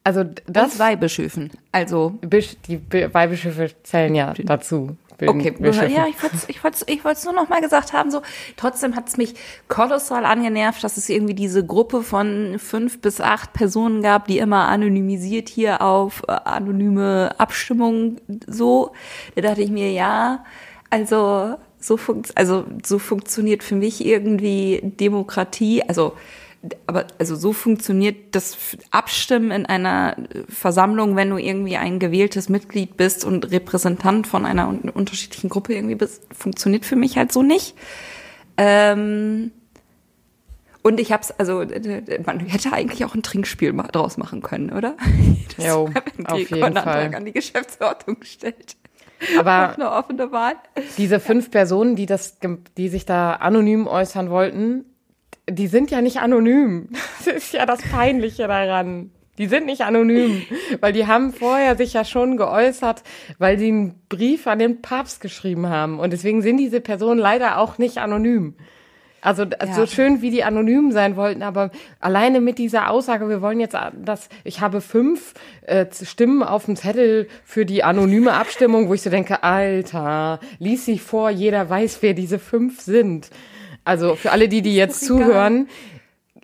also 0.05 0.23
das 0.45 0.73
und 0.73 0.79
Weihbischöfen. 0.79 1.49
Also 1.71 2.11
Bisch, 2.21 2.55
die 2.67 2.79
Weihbischöfe 3.11 3.71
zählen 3.83 4.13
ja 4.13 4.33
dazu. 4.37 4.95
Okay, 5.19 5.51
Bischöfen. 5.51 5.91
ja, 5.91 6.05
ich 6.07 6.21
wollte 6.21 6.35
ich 6.47 6.63
wollte 6.63 6.85
ich 6.87 7.03
wollte 7.03 7.25
nur 7.25 7.33
noch 7.33 7.49
mal 7.49 7.59
gesagt 7.59 7.91
haben 7.91 8.11
so. 8.11 8.21
Trotzdem 8.55 8.95
hat 8.95 9.07
es 9.07 9.17
mich 9.17 9.33
kolossal 9.67 10.25
angenervt, 10.25 10.83
dass 10.83 10.97
es 10.97 11.09
irgendwie 11.09 11.33
diese 11.33 11.65
Gruppe 11.65 12.03
von 12.03 12.59
fünf 12.59 13.01
bis 13.01 13.19
acht 13.19 13.53
Personen 13.53 14.03
gab, 14.03 14.27
die 14.27 14.37
immer 14.37 14.67
anonymisiert 14.67 15.49
hier 15.49 15.81
auf 15.81 16.21
äh, 16.27 16.33
anonyme 16.33 17.33
Abstimmung 17.39 18.17
so. 18.45 18.91
Da 19.33 19.41
dachte 19.41 19.63
ich 19.63 19.71
mir 19.71 19.91
ja, 19.91 20.43
also 20.91 21.55
so 21.79 21.97
funkt 21.97 22.37
also 22.37 22.65
so 22.85 22.99
funktioniert 22.99 23.63
für 23.63 23.75
mich 23.75 24.05
irgendwie 24.05 24.81
Demokratie. 24.83 25.81
Also 25.81 26.13
aber 26.87 27.07
also 27.19 27.35
so 27.35 27.53
funktioniert 27.53 28.35
das 28.35 28.57
Abstimmen 28.91 29.51
in 29.51 29.65
einer 29.65 30.15
Versammlung, 30.49 31.15
wenn 31.15 31.29
du 31.29 31.37
irgendwie 31.37 31.77
ein 31.77 31.99
gewähltes 31.99 32.49
Mitglied 32.49 32.97
bist 32.97 33.25
und 33.25 33.51
Repräsentant 33.51 34.27
von 34.27 34.45
einer 34.45 34.67
unterschiedlichen 34.67 35.49
Gruppe 35.49 35.73
irgendwie 35.73 35.95
bist, 35.95 36.23
funktioniert 36.33 36.85
für 36.85 36.95
mich 36.95 37.17
halt 37.17 37.31
so 37.31 37.43
nicht. 37.43 37.75
Ähm 38.57 39.51
und 40.81 40.99
ich 40.99 41.11
hab's, 41.11 41.31
also 41.31 41.65
man 42.25 42.39
hätte 42.41 42.71
eigentlich 42.71 43.03
auch 43.05 43.15
ein 43.15 43.23
Trinkspiel 43.23 43.73
mal 43.73 43.87
draus 43.87 44.17
machen 44.17 44.41
können, 44.41 44.71
oder? 44.71 44.95
Das 45.57 45.67
jo, 45.67 45.89
auf 46.25 46.37
jeden 46.37 46.73
Fall. 46.73 47.15
an 47.15 47.23
die 47.23 47.31
Geschäftsordnung 47.31 48.17
stellt. 48.23 48.75
Aber 49.39 49.73
eine 49.73 49.91
offene 49.91 50.31
Wahl. 50.31 50.55
Diese 50.97 51.19
fünf 51.19 51.49
Personen, 51.51 51.95
die 51.95 52.05
das, 52.05 52.37
die 52.77 52.89
sich 52.89 53.05
da 53.05 53.33
anonym 53.33 53.87
äußern 53.87 54.29
wollten, 54.29 54.85
die 55.49 55.67
sind 55.67 55.91
ja 55.91 56.01
nicht 56.01 56.17
anonym. 56.17 56.89
Das 57.25 57.35
ist 57.35 57.53
ja 57.53 57.65
das 57.65 57.81
Peinliche 57.81 58.47
daran. 58.47 59.09
Die 59.37 59.47
sind 59.47 59.65
nicht 59.65 59.81
anonym, 59.81 60.43
weil 60.79 60.93
die 60.93 61.07
haben 61.07 61.33
vorher 61.33 61.75
sich 61.75 61.93
ja 61.93 62.05
schon 62.05 62.37
geäußert, 62.37 63.03
weil 63.37 63.59
sie 63.59 63.67
einen 63.67 63.95
Brief 64.07 64.47
an 64.47 64.59
den 64.59 64.81
Papst 64.81 65.19
geschrieben 65.21 65.67
haben. 65.67 65.99
Und 65.99 66.13
deswegen 66.13 66.41
sind 66.41 66.57
diese 66.57 66.79
Personen 66.79 67.19
leider 67.19 67.57
auch 67.57 67.77
nicht 67.77 67.97
anonym. 67.97 68.55
Also 69.25 69.43
ja. 69.43 69.73
so 69.73 69.87
schön, 69.87 70.21
wie 70.21 70.29
die 70.29 70.43
anonym 70.43 70.91
sein 70.91 71.15
wollten, 71.15 71.41
aber 71.41 71.71
alleine 71.99 72.41
mit 72.41 72.59
dieser 72.59 72.91
Aussage, 72.91 73.27
wir 73.27 73.41
wollen 73.41 73.59
jetzt, 73.59 73.75
dass 74.03 74.29
ich 74.43 74.61
habe 74.61 74.81
fünf 74.81 75.33
äh, 75.63 75.87
Stimmen 76.03 76.43
auf 76.43 76.65
dem 76.65 76.75
Zettel 76.75 77.27
für 77.43 77.65
die 77.65 77.83
anonyme 77.83 78.33
Abstimmung, 78.33 78.87
wo 78.87 78.93
ich 78.93 79.01
so 79.01 79.09
denke, 79.09 79.41
Alter, 79.41 80.39
lies 80.59 80.85
sie 80.85 80.99
vor, 80.99 81.31
jeder 81.31 81.67
weiß, 81.67 82.03
wer 82.03 82.13
diese 82.13 82.37
fünf 82.37 82.81
sind. 82.81 83.31
Also 83.85 84.15
für 84.15 84.31
alle 84.31 84.49
die, 84.49 84.61
die 84.61 84.75
jetzt 84.75 85.05
zuhören, 85.05 85.69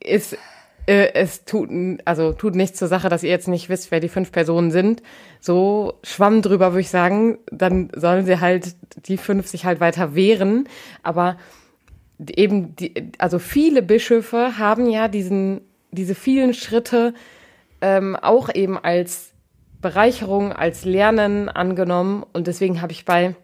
ist 0.01 0.37
äh, 0.85 1.13
es 1.13 1.45
tut 1.45 1.69
also 2.05 2.33
tut 2.33 2.55
nichts 2.55 2.79
zur 2.79 2.87
Sache, 2.87 3.09
dass 3.09 3.23
ihr 3.23 3.29
jetzt 3.29 3.47
nicht 3.47 3.69
wisst, 3.69 3.91
wer 3.91 3.99
die 3.99 4.09
fünf 4.09 4.31
Personen 4.31 4.71
sind. 4.71 5.03
So 5.39 5.95
schwamm 6.03 6.41
drüber, 6.41 6.71
würde 6.71 6.81
ich 6.81 6.89
sagen. 6.89 7.39
Dann 7.51 7.89
sollen 7.95 8.25
sie 8.25 8.39
halt 8.39 8.75
die 9.07 9.17
fünf 9.17 9.47
sich 9.47 9.65
halt 9.65 9.79
weiter 9.79 10.15
wehren. 10.15 10.67
Aber 11.03 11.37
eben 12.19 12.75
die, 12.75 13.11
also 13.17 13.39
viele 13.39 13.81
Bischöfe 13.81 14.57
haben 14.57 14.89
ja 14.89 15.07
diesen 15.07 15.61
diese 15.91 16.15
vielen 16.15 16.53
Schritte 16.53 17.13
ähm, 17.81 18.15
auch 18.15 18.53
eben 18.53 18.77
als 18.77 19.33
Bereicherung, 19.81 20.53
als 20.53 20.85
Lernen 20.85 21.49
angenommen. 21.49 22.23
Und 22.33 22.47
deswegen 22.47 22.81
habe 22.81 22.91
ich 22.91 23.05
bei 23.05 23.35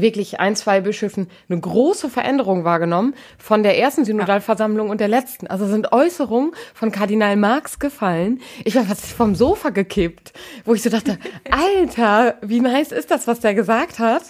wirklich 0.00 0.40
ein, 0.40 0.56
zwei 0.56 0.80
Bischöfen 0.80 1.28
eine 1.48 1.60
große 1.60 2.08
Veränderung 2.08 2.64
wahrgenommen 2.64 3.14
von 3.38 3.62
der 3.62 3.78
ersten 3.78 4.04
Synodalversammlung 4.04 4.90
und 4.90 5.00
der 5.00 5.08
letzten. 5.08 5.46
Also 5.46 5.66
sind 5.66 5.92
Äußerungen 5.92 6.52
von 6.74 6.92
Kardinal 6.92 7.36
Marx 7.36 7.78
gefallen. 7.78 8.40
Ich 8.64 8.74
war 8.74 8.84
fast 8.84 9.06
vom 9.06 9.34
Sofa 9.34 9.70
gekippt, 9.70 10.32
wo 10.64 10.74
ich 10.74 10.82
so 10.82 10.90
dachte, 10.90 11.18
Alter, 11.50 12.36
wie 12.42 12.60
nice 12.60 12.92
ist 12.92 13.10
das, 13.10 13.26
was 13.26 13.40
der 13.40 13.54
gesagt 13.54 13.98
hat? 13.98 14.22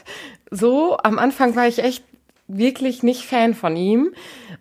So, 0.51 0.97
am 0.99 1.19
Anfang 1.19 1.57
war 1.57 1.67
ich 1.67 1.81
echt 1.83 2.05
wirklich 2.49 3.03
nicht 3.03 3.25
Fan 3.25 3.55
von 3.55 3.77
ihm. 3.77 4.13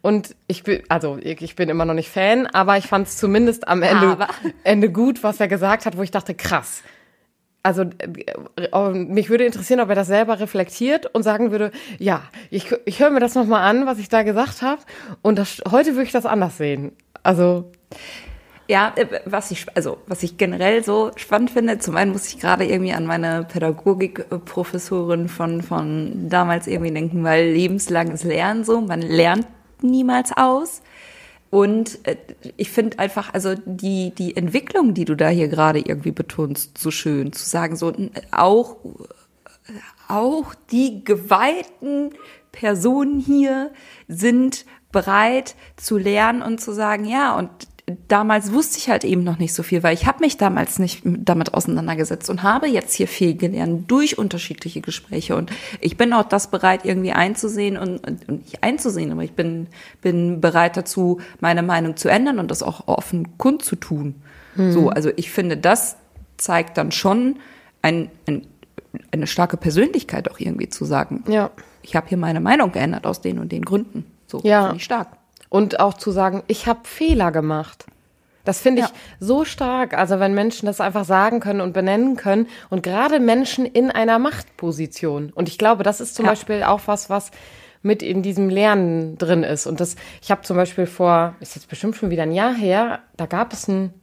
Und 0.01 0.35
ich 0.47 0.63
bin, 0.63 0.83
also 0.89 1.17
ich 1.21 1.55
bin 1.55 1.69
immer 1.69 1.85
noch 1.85 1.93
nicht 1.93 2.09
Fan, 2.09 2.47
aber 2.47 2.77
ich 2.77 2.87
fand 2.87 3.07
es 3.07 3.17
zumindest 3.17 3.67
am 3.67 3.81
Ende, 3.81 4.27
Ende 4.63 4.91
gut, 4.91 5.23
was 5.23 5.39
er 5.39 5.47
gesagt 5.47 5.85
hat, 5.85 5.97
wo 5.97 6.03
ich 6.03 6.11
dachte, 6.11 6.33
krass 6.33 6.83
also 7.65 7.83
mich 8.93 9.29
würde 9.29 9.45
interessieren, 9.45 9.79
ob 9.79 9.89
er 9.89 9.95
das 9.95 10.07
selber 10.07 10.39
reflektiert 10.39 11.07
und 11.13 11.23
sagen 11.23 11.51
würde, 11.51 11.71
ja, 11.99 12.21
ich, 12.49 12.73
ich 12.85 12.99
höre 12.99 13.09
mir 13.09 13.19
das 13.19 13.35
nochmal 13.35 13.61
an, 13.69 13.85
was 13.85 13.99
ich 13.99 14.09
da 14.09 14.23
gesagt 14.23 14.61
habe 14.61 14.81
und 15.21 15.37
das, 15.37 15.61
heute 15.71 15.91
würde 15.91 16.03
ich 16.03 16.11
das 16.11 16.25
anders 16.25 16.57
sehen. 16.57 16.91
Also 17.23 17.71
Ja, 18.67 18.93
äh, 18.95 19.05
was 19.25 19.51
ich, 19.51 19.65
also, 19.75 19.97
was 20.07 20.23
ich 20.23 20.37
generell 20.37 20.83
so 20.83 21.11
spannend 21.17 21.51
finde, 21.51 21.77
zum 21.77 21.95
einen 21.95 22.11
muss 22.11 22.27
ich 22.27 22.39
gerade 22.39 22.65
irgendwie 22.65 22.93
an 22.93 23.05
meine 23.05 23.43
Pädagogikprofessorin 23.43 25.27
von, 25.27 25.61
von 25.61 26.29
damals 26.29 26.65
irgendwie 26.65 26.91
denken, 26.91 27.23
weil 27.23 27.51
lebenslanges 27.51 28.23
Lernen 28.23 28.63
so, 28.63 28.81
man 28.81 29.01
lernt 29.01 29.47
niemals 29.81 30.31
aus. 30.35 30.81
Und 31.49 31.99
äh, 32.07 32.17
ich 32.57 32.71
finde 32.71 32.99
einfach, 32.99 33.33
also 33.33 33.55
die, 33.65 34.11
die 34.11 34.35
Entwicklung, 34.35 34.93
die 34.93 35.05
du 35.05 35.15
da 35.15 35.29
hier 35.29 35.47
gerade 35.47 35.79
irgendwie 35.79 36.11
betonst, 36.11 36.77
so 36.77 36.91
schön 36.91 37.33
zu 37.33 37.47
sagen, 37.47 37.75
so 37.75 37.93
auch, 38.31 38.77
auch 40.07 40.53
die 40.71 41.03
geweihten 41.03 42.11
Personen 42.51 43.19
hier 43.19 43.71
sind 44.07 44.65
bereit 44.91 45.55
zu 45.75 45.97
lernen 45.97 46.41
und 46.41 46.61
zu 46.61 46.73
sagen, 46.73 47.05
ja, 47.05 47.35
und 47.35 47.49
damals 48.07 48.51
wusste 48.51 48.79
ich 48.79 48.89
halt 48.89 49.03
eben 49.03 49.23
noch 49.23 49.37
nicht 49.37 49.53
so 49.53 49.61
viel, 49.61 49.83
weil 49.83 49.93
ich 49.93 50.07
habe 50.07 50.21
mich 50.21 50.37
damals 50.37 50.79
nicht 50.79 51.01
damit 51.05 51.53
auseinandergesetzt 51.53 52.29
und 52.29 52.41
habe 52.41 52.67
jetzt 52.67 52.93
hier 52.93 53.07
viel 53.07 53.37
gelernt 53.37 53.89
durch 53.91 54.17
unterschiedliche 54.17 54.81
Gespräche 54.81 55.35
und 55.35 55.51
ich 55.81 55.95
bin 55.95 56.11
auch 56.13 56.23
das 56.23 56.49
bereit 56.49 56.81
irgendwie 56.83 57.11
einzusehen 57.11 57.77
und, 57.77 58.05
und, 58.07 58.27
und 58.27 58.41
nicht 58.41 58.63
einzusehen, 58.63 59.11
aber 59.11 59.23
ich 59.23 59.33
bin 59.33 59.67
bin 60.01 60.41
bereit 60.41 60.77
dazu, 60.77 61.19
meine 61.39 61.61
Meinung 61.61 61.95
zu 61.95 62.09
ändern 62.09 62.39
und 62.39 62.49
das 62.49 62.63
auch 62.63 62.87
offen 62.87 63.37
kundzutun. 63.37 64.15
Hm. 64.55 64.71
So, 64.71 64.89
also 64.89 65.11
ich 65.15 65.31
finde, 65.31 65.57
das 65.57 65.97
zeigt 66.37 66.77
dann 66.77 66.91
schon 66.91 67.37
ein, 67.81 68.09
ein, 68.25 68.47
eine 69.11 69.27
starke 69.27 69.57
Persönlichkeit 69.57 70.31
auch 70.31 70.39
irgendwie 70.39 70.69
zu 70.69 70.85
sagen. 70.85 71.23
Ja. 71.27 71.51
Ich 71.83 71.95
habe 71.95 72.07
hier 72.07 72.17
meine 72.17 72.39
Meinung 72.39 72.71
geändert 72.71 73.05
aus 73.05 73.21
den 73.21 73.37
und 73.37 73.51
den 73.51 73.63
Gründen. 73.63 74.05
So, 74.25 74.41
ja. 74.43 74.63
finde 74.63 74.77
ich 74.77 74.83
stark. 74.83 75.09
Und 75.49 75.79
auch 75.79 75.93
zu 75.93 76.11
sagen, 76.11 76.43
ich 76.47 76.67
habe 76.67 76.81
Fehler 76.83 77.31
gemacht. 77.31 77.85
Das 78.43 78.61
finde 78.61 78.83
ich 78.83 78.87
ja. 78.87 78.93
so 79.19 79.43
stark. 79.43 79.97
Also 79.97 80.19
wenn 80.19 80.33
Menschen 80.33 80.67
das 80.67 80.79
einfach 80.79 81.03
sagen 81.03 81.39
können 81.39 81.61
und 81.61 81.73
benennen 81.73 82.15
können 82.15 82.47
und 82.69 82.83
gerade 82.83 83.19
Menschen 83.19 83.65
in 83.65 83.91
einer 83.91 84.19
Machtposition. 84.19 85.31
Und 85.33 85.49
ich 85.49 85.57
glaube, 85.57 85.83
das 85.83 85.99
ist 85.99 86.15
zum 86.15 86.25
ja. 86.25 86.31
Beispiel 86.31 86.63
auch 86.63 86.81
was, 86.85 87.09
was 87.09 87.31
mit 87.81 88.01
in 88.01 88.21
diesem 88.23 88.49
Lernen 88.49 89.17
drin 89.17 89.43
ist. 89.43 89.67
Und 89.67 89.79
das, 89.79 89.95
ich 90.21 90.31
habe 90.31 90.41
zum 90.41 90.57
Beispiel 90.57 90.85
vor, 90.85 91.35
ist 91.39 91.55
jetzt 91.55 91.69
bestimmt 91.69 91.95
schon 91.95 92.09
wieder 92.09 92.23
ein 92.23 92.31
Jahr 92.31 92.53
her, 92.53 92.99
da 93.17 93.25
gab 93.25 93.53
es 93.53 93.67
ein 93.67 93.93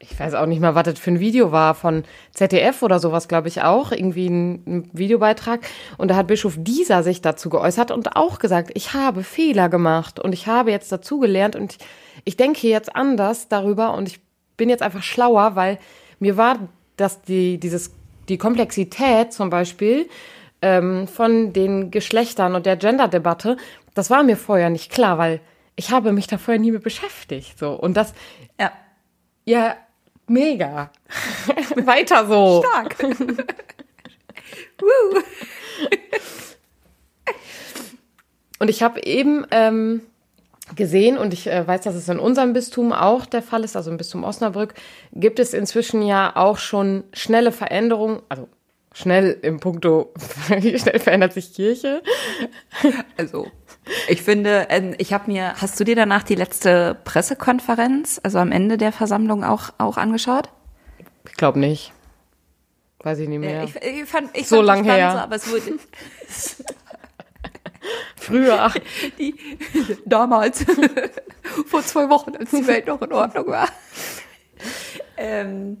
ich 0.00 0.18
weiß 0.18 0.34
auch 0.34 0.46
nicht 0.46 0.60
mal, 0.60 0.74
was 0.74 0.84
das 0.84 0.98
für 0.98 1.10
ein 1.10 1.20
Video 1.20 1.52
war, 1.52 1.74
von 1.74 2.04
ZDF 2.32 2.82
oder 2.82 2.98
sowas, 2.98 3.28
glaube 3.28 3.48
ich 3.48 3.62
auch, 3.62 3.92
irgendwie 3.92 4.28
ein, 4.28 4.62
ein, 4.66 4.90
Videobeitrag. 4.92 5.60
Und 5.98 6.08
da 6.08 6.16
hat 6.16 6.26
Bischof 6.26 6.54
Dieser 6.58 7.02
sich 7.02 7.20
dazu 7.20 7.50
geäußert 7.50 7.90
und 7.90 8.16
auch 8.16 8.38
gesagt, 8.38 8.70
ich 8.74 8.94
habe 8.94 9.22
Fehler 9.22 9.68
gemacht 9.68 10.18
und 10.18 10.32
ich 10.32 10.46
habe 10.46 10.70
jetzt 10.70 10.90
dazugelernt 10.90 11.54
und 11.54 11.74
ich, 11.74 11.78
ich 12.24 12.36
denke 12.36 12.66
jetzt 12.66 12.96
anders 12.96 13.48
darüber 13.48 13.94
und 13.94 14.08
ich 14.08 14.20
bin 14.56 14.70
jetzt 14.70 14.82
einfach 14.82 15.02
schlauer, 15.02 15.54
weil 15.54 15.78
mir 16.18 16.36
war 16.36 16.58
dass 17.00 17.22
die, 17.22 17.58
dieses, 17.58 17.92
die 18.28 18.38
Komplexität 18.38 19.32
zum 19.32 19.50
Beispiel 19.50 20.08
ähm, 20.62 21.08
von 21.08 21.52
den 21.52 21.90
Geschlechtern 21.90 22.54
und 22.54 22.66
der 22.66 22.76
Gender-Debatte, 22.76 23.56
das 23.94 24.10
war 24.10 24.22
mir 24.22 24.36
vorher 24.36 24.70
nicht 24.70 24.92
klar, 24.92 25.18
weil 25.18 25.40
ich 25.76 25.90
habe 25.90 26.12
mich 26.12 26.26
da 26.26 26.36
vorher 26.36 26.60
nie 26.60 26.70
mit 26.70 26.82
beschäftigt. 26.82 27.58
So. 27.58 27.72
Und 27.72 27.96
das, 27.96 28.12
ja, 28.58 28.70
ja, 29.46 29.76
Mega. 30.30 30.90
Weiter 31.84 32.24
so. 32.28 32.62
Stark. 32.64 32.96
und 38.60 38.70
ich 38.70 38.84
habe 38.84 39.02
eben 39.02 39.44
ähm, 39.50 40.02
gesehen, 40.76 41.18
und 41.18 41.32
ich 41.32 41.48
äh, 41.48 41.66
weiß, 41.66 41.80
dass 41.80 41.96
es 41.96 42.08
in 42.08 42.20
unserem 42.20 42.52
Bistum 42.52 42.92
auch 42.92 43.26
der 43.26 43.42
Fall 43.42 43.64
ist, 43.64 43.74
also 43.74 43.90
im 43.90 43.96
Bistum 43.96 44.22
Osnabrück, 44.22 44.74
gibt 45.12 45.40
es 45.40 45.52
inzwischen 45.52 46.00
ja 46.00 46.36
auch 46.36 46.58
schon 46.58 47.02
schnelle 47.12 47.50
Veränderungen, 47.50 48.22
also 48.28 48.48
schnell 48.92 49.38
im 49.42 49.60
Punkto, 49.60 50.12
wie 50.48 50.78
schnell 50.78 50.98
verändert 50.98 51.32
sich 51.32 51.52
Kirche? 51.54 52.02
Also 53.16 53.50
ich 54.08 54.22
finde, 54.22 54.66
ähm, 54.70 54.94
ich 54.98 55.12
habe 55.12 55.30
mir, 55.30 55.54
hast 55.60 55.78
du 55.80 55.84
dir 55.84 55.96
danach 55.96 56.22
die 56.22 56.34
letzte 56.34 56.96
Pressekonferenz, 57.04 58.20
also 58.22 58.38
am 58.38 58.52
Ende 58.52 58.76
der 58.76 58.92
Versammlung 58.92 59.44
auch, 59.44 59.70
auch 59.78 59.96
angeschaut? 59.96 60.48
Ich 61.28 61.34
glaube 61.34 61.58
nicht. 61.58 61.92
Weiß 63.02 63.18
ich 63.18 63.28
nicht 63.28 63.38
mehr. 63.38 63.64
Ich, 63.64 63.76
ich 63.76 64.04
fand, 64.04 64.36
ich 64.36 64.46
so 64.46 64.56
fand 64.56 64.66
lang 64.66 64.84
her. 64.84 65.12
So, 65.12 65.18
aber 65.18 65.36
es 65.36 65.50
wurde 65.50 65.62
Früher. 68.16 68.70
Die, 69.18 69.34
damals, 70.04 70.66
vor 71.66 71.82
zwei 71.82 72.10
Wochen, 72.10 72.36
als 72.36 72.50
die 72.50 72.66
Welt 72.66 72.86
noch 72.86 73.00
in 73.00 73.12
Ordnung 73.12 73.46
war. 73.46 73.68
Ähm, 75.16 75.78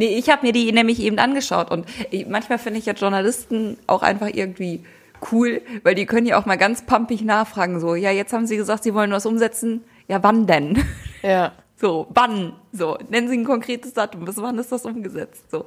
nee, 0.00 0.18
ich 0.18 0.30
habe 0.30 0.46
mir 0.46 0.52
die 0.52 0.72
nämlich 0.72 1.00
eben 1.00 1.18
angeschaut 1.18 1.70
und 1.70 1.86
manchmal 2.28 2.58
finde 2.58 2.78
ich 2.78 2.86
ja 2.86 2.94
Journalisten 2.94 3.76
auch 3.86 4.02
einfach 4.02 4.28
irgendwie 4.32 4.82
cool, 5.30 5.60
weil 5.82 5.94
die 5.94 6.06
können 6.06 6.26
ja 6.26 6.38
auch 6.40 6.46
mal 6.46 6.56
ganz 6.56 6.86
pumpig 6.86 7.22
nachfragen, 7.22 7.78
so, 7.80 7.94
ja, 7.94 8.10
jetzt 8.10 8.32
haben 8.32 8.46
sie 8.46 8.56
gesagt, 8.56 8.82
sie 8.82 8.94
wollen 8.94 9.10
was 9.10 9.26
umsetzen, 9.26 9.84
ja, 10.08 10.22
wann 10.22 10.46
denn? 10.46 10.82
Ja. 11.22 11.52
So, 11.76 12.06
wann? 12.10 12.54
So, 12.72 12.98
nennen 13.08 13.28
Sie 13.28 13.36
ein 13.38 13.44
konkretes 13.44 13.94
Datum, 13.94 14.26
bis 14.26 14.36
wann 14.36 14.58
ist 14.58 14.72
das 14.72 14.84
umgesetzt? 14.84 15.50
So. 15.50 15.64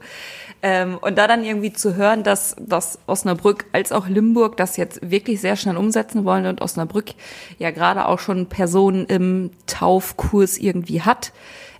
Ähm, 0.61 0.99
und 0.99 1.17
da 1.17 1.27
dann 1.27 1.43
irgendwie 1.43 1.73
zu 1.73 1.95
hören, 1.95 2.23
dass, 2.23 2.55
dass 2.59 2.99
Osnabrück 3.07 3.65
als 3.71 3.91
auch 3.91 4.07
Limburg 4.07 4.57
das 4.57 4.77
jetzt 4.77 5.11
wirklich 5.11 5.41
sehr 5.41 5.55
schnell 5.55 5.77
umsetzen 5.77 6.23
wollen 6.23 6.45
und 6.45 6.61
Osnabrück 6.61 7.13
ja 7.57 7.71
gerade 7.71 8.07
auch 8.07 8.19
schon 8.19 8.47
Personen 8.47 9.05
im 9.07 9.51
Taufkurs 9.65 10.59
irgendwie 10.59 11.01
hat, 11.01 11.33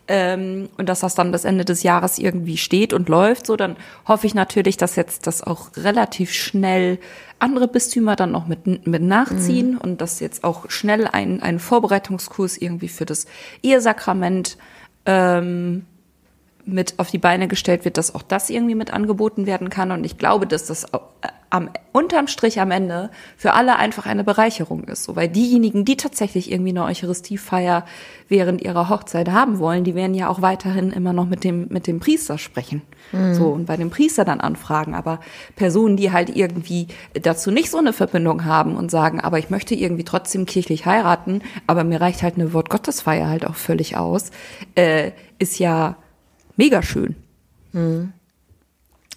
ähm, 0.08 0.70
und 0.78 0.90
dass 0.90 1.00
das 1.00 1.16
dann 1.16 1.32
bis 1.32 1.46
Ende 1.46 1.66
des 1.66 1.84
Jahres 1.84 2.18
irgendwie 2.20 2.58
steht 2.58 2.94
und 2.94 3.10
läuft, 3.10 3.48
so 3.48 3.56
dann 3.56 3.78
hoffe 4.08 4.28
ich 4.28 4.36
natürlich, 4.36 4.78
dass 4.78 4.96
jetzt 4.96 5.28
das 5.28 5.42
auch 5.42 5.70
relativ 5.78 6.32
schnell 6.32 7.00
andere 7.40 7.68
Bistümer 7.68 8.16
dann 8.16 8.32
noch 8.32 8.48
mit, 8.48 8.88
mit 8.88 9.02
nachziehen 9.02 9.72
mhm. 9.72 9.78
und 9.78 10.02
dass 10.02 10.20
jetzt 10.20 10.44
auch 10.44 10.70
schnell 10.70 11.08
ein, 11.08 11.42
ein 11.42 11.60
Vorbereitungskurs 11.60 12.58
irgendwie 12.58 12.90
für 12.90 13.06
das 13.06 13.26
Ehesakrament 13.62 14.58
ähm, 15.06 15.86
mit 16.66 16.96
auf 16.98 17.12
die 17.12 17.18
Beine 17.18 17.48
gestellt 17.48 17.86
wird, 17.86 17.98
dass 17.98 18.16
auch 18.16 18.22
das 18.22 18.50
irgendwie 18.50 18.76
mit 18.76 18.94
angeboten 18.94 19.46
werden 19.46 19.70
kann. 19.70 19.92
Und 19.92 20.06
ich 20.06 20.18
glaube, 20.18 20.48
dass 20.48 20.66
das 20.66 20.86
äh, 20.86 20.98
am, 21.50 21.70
unterm 21.92 22.28
Strich 22.28 22.60
am 22.60 22.72
Ende 22.72 23.12
für 23.38 23.54
alle 23.54 23.76
einfach 23.78 24.06
eine 24.06 24.24
Bereicherung 24.24 24.86
ist. 24.86 25.04
So, 25.04 25.16
weil 25.16 25.28
diejenigen, 25.28 25.86
die 25.86 25.98
tatsächlich 25.98 26.52
irgendwie 26.52 26.72
eine 26.72 26.86
Eucharistiefeier 26.86 27.86
während 28.28 28.62
ihrer 28.62 28.90
Hochzeit 28.90 29.30
haben 29.30 29.60
wollen, 29.60 29.84
die 29.84 29.94
werden 29.94 30.16
ja 30.16 30.30
auch 30.30 30.42
weiterhin 30.42 30.92
immer 30.92 31.14
noch 31.14 31.28
mit 31.28 31.44
dem, 31.44 31.68
mit 31.70 31.86
dem 31.86 32.00
Priester 32.00 32.38
sprechen. 32.38 32.82
Mhm. 33.12 33.34
So, 33.36 33.50
und 33.50 33.66
bei 33.66 33.78
dem 33.78 33.90
Priester 33.90 34.26
dann 34.26 34.40
anfragen. 34.40 34.96
Aber 34.96 35.20
Personen, 35.56 35.98
die 35.98 36.12
halt 36.12 36.36
irgendwie 36.36 36.88
dazu 37.22 37.52
nicht 37.52 37.70
so 37.70 37.78
eine 37.78 37.94
Verbindung 37.94 38.46
haben 38.46 38.76
und 38.76 38.90
sagen, 38.90 39.20
aber 39.20 39.38
ich 39.38 39.50
möchte 39.50 39.76
irgendwie 39.76 40.06
trotzdem 40.06 40.46
kirchlich 40.46 40.86
heiraten, 40.86 41.42
aber 41.68 41.84
mir 41.84 42.02
reicht 42.02 42.24
halt 42.24 42.36
eine 42.36 42.54
Wortgottesfeier 42.54 43.28
halt 43.28 43.46
auch 43.46 43.56
völlig 43.56 43.98
aus, 43.98 44.32
äh, 44.76 45.12
ist 45.38 45.60
ja 45.60 45.98
mega 46.56 46.82
schön. 46.82 47.16
Mhm. 47.72 48.14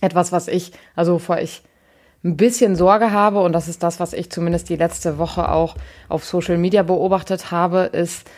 Etwas, 0.00 0.32
was 0.32 0.48
ich, 0.48 0.72
also 0.94 1.18
vor 1.18 1.38
ich 1.38 1.62
ein 2.24 2.36
bisschen 2.36 2.76
Sorge 2.76 3.12
habe, 3.12 3.40
und 3.40 3.52
das 3.52 3.68
ist 3.68 3.82
das, 3.82 4.00
was 4.00 4.12
ich 4.12 4.30
zumindest 4.30 4.68
die 4.68 4.76
letzte 4.76 5.18
Woche 5.18 5.50
auch 5.50 5.76
auf 6.08 6.24
Social 6.24 6.58
Media 6.58 6.82
beobachtet 6.82 7.50
habe, 7.50 7.90
ist, 7.92 8.28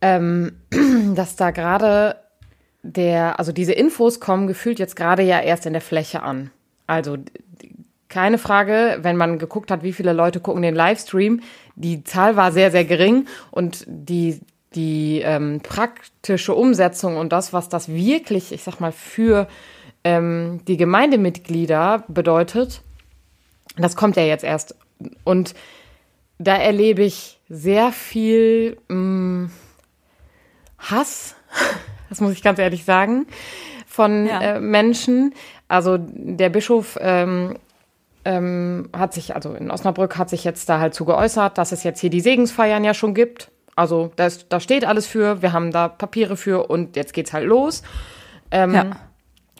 ähm, 0.00 0.52
dass 1.14 1.36
da 1.36 1.50
gerade 1.50 2.16
der, 2.82 3.38
also 3.38 3.52
diese 3.52 3.72
Infos 3.72 4.20
kommen 4.20 4.46
gefühlt 4.46 4.78
jetzt 4.78 4.96
gerade 4.96 5.22
ja 5.22 5.40
erst 5.40 5.66
in 5.66 5.72
der 5.72 5.82
Fläche 5.82 6.22
an. 6.22 6.50
Also 6.86 7.18
keine 8.08 8.38
Frage, 8.38 8.98
wenn 9.02 9.16
man 9.16 9.38
geguckt 9.38 9.70
hat, 9.70 9.82
wie 9.82 9.92
viele 9.92 10.12
Leute 10.12 10.40
gucken 10.40 10.62
den 10.62 10.74
Livestream, 10.74 11.40
die 11.76 12.02
Zahl 12.04 12.36
war 12.36 12.52
sehr, 12.52 12.70
sehr 12.70 12.84
gering 12.84 13.26
und 13.50 13.84
die 13.86 14.40
die 14.74 15.20
ähm, 15.24 15.60
praktische 15.62 16.54
Umsetzung 16.54 17.16
und 17.16 17.32
das, 17.32 17.52
was 17.52 17.68
das 17.68 17.88
wirklich, 17.88 18.52
ich 18.52 18.62
sag 18.62 18.80
mal, 18.80 18.92
für 18.92 19.48
ähm, 20.04 20.60
die 20.68 20.76
Gemeindemitglieder 20.76 22.04
bedeutet, 22.08 22.82
das 23.76 23.96
kommt 23.96 24.16
ja 24.16 24.22
jetzt 24.22 24.44
erst. 24.44 24.76
Und 25.24 25.54
da 26.38 26.56
erlebe 26.56 27.02
ich 27.02 27.40
sehr 27.48 27.92
viel 27.92 28.78
mh, 28.88 28.96
mm, 28.96 29.50
Hass, 30.78 31.34
das 32.08 32.20
muss 32.20 32.32
ich 32.32 32.42
ganz 32.42 32.58
ehrlich 32.58 32.84
sagen, 32.84 33.26
von 33.86 34.26
ja. 34.26 34.40
äh, 34.40 34.60
Menschen. 34.60 35.34
Also 35.68 35.98
der 35.98 36.48
Bischof 36.48 36.96
ähm, 37.00 37.56
ähm, 38.24 38.88
hat 38.96 39.12
sich, 39.14 39.34
also 39.34 39.54
in 39.54 39.70
Osnabrück 39.70 40.16
hat 40.16 40.30
sich 40.30 40.44
jetzt 40.44 40.68
da 40.68 40.78
halt 40.78 40.94
zu 40.94 41.04
geäußert, 41.04 41.58
dass 41.58 41.72
es 41.72 41.82
jetzt 41.82 42.00
hier 42.00 42.10
die 42.10 42.20
Segensfeiern 42.20 42.84
ja 42.84 42.94
schon 42.94 43.14
gibt 43.14 43.50
also 43.80 44.12
da, 44.16 44.26
ist, 44.26 44.46
da 44.50 44.60
steht 44.60 44.84
alles 44.84 45.06
für, 45.06 45.42
wir 45.42 45.52
haben 45.52 45.72
da 45.72 45.88
Papiere 45.88 46.36
für 46.36 46.68
und 46.70 46.96
jetzt 46.96 47.14
geht's 47.14 47.32
halt 47.32 47.46
los. 47.46 47.82
Ähm, 48.50 48.74
ja. 48.74 48.84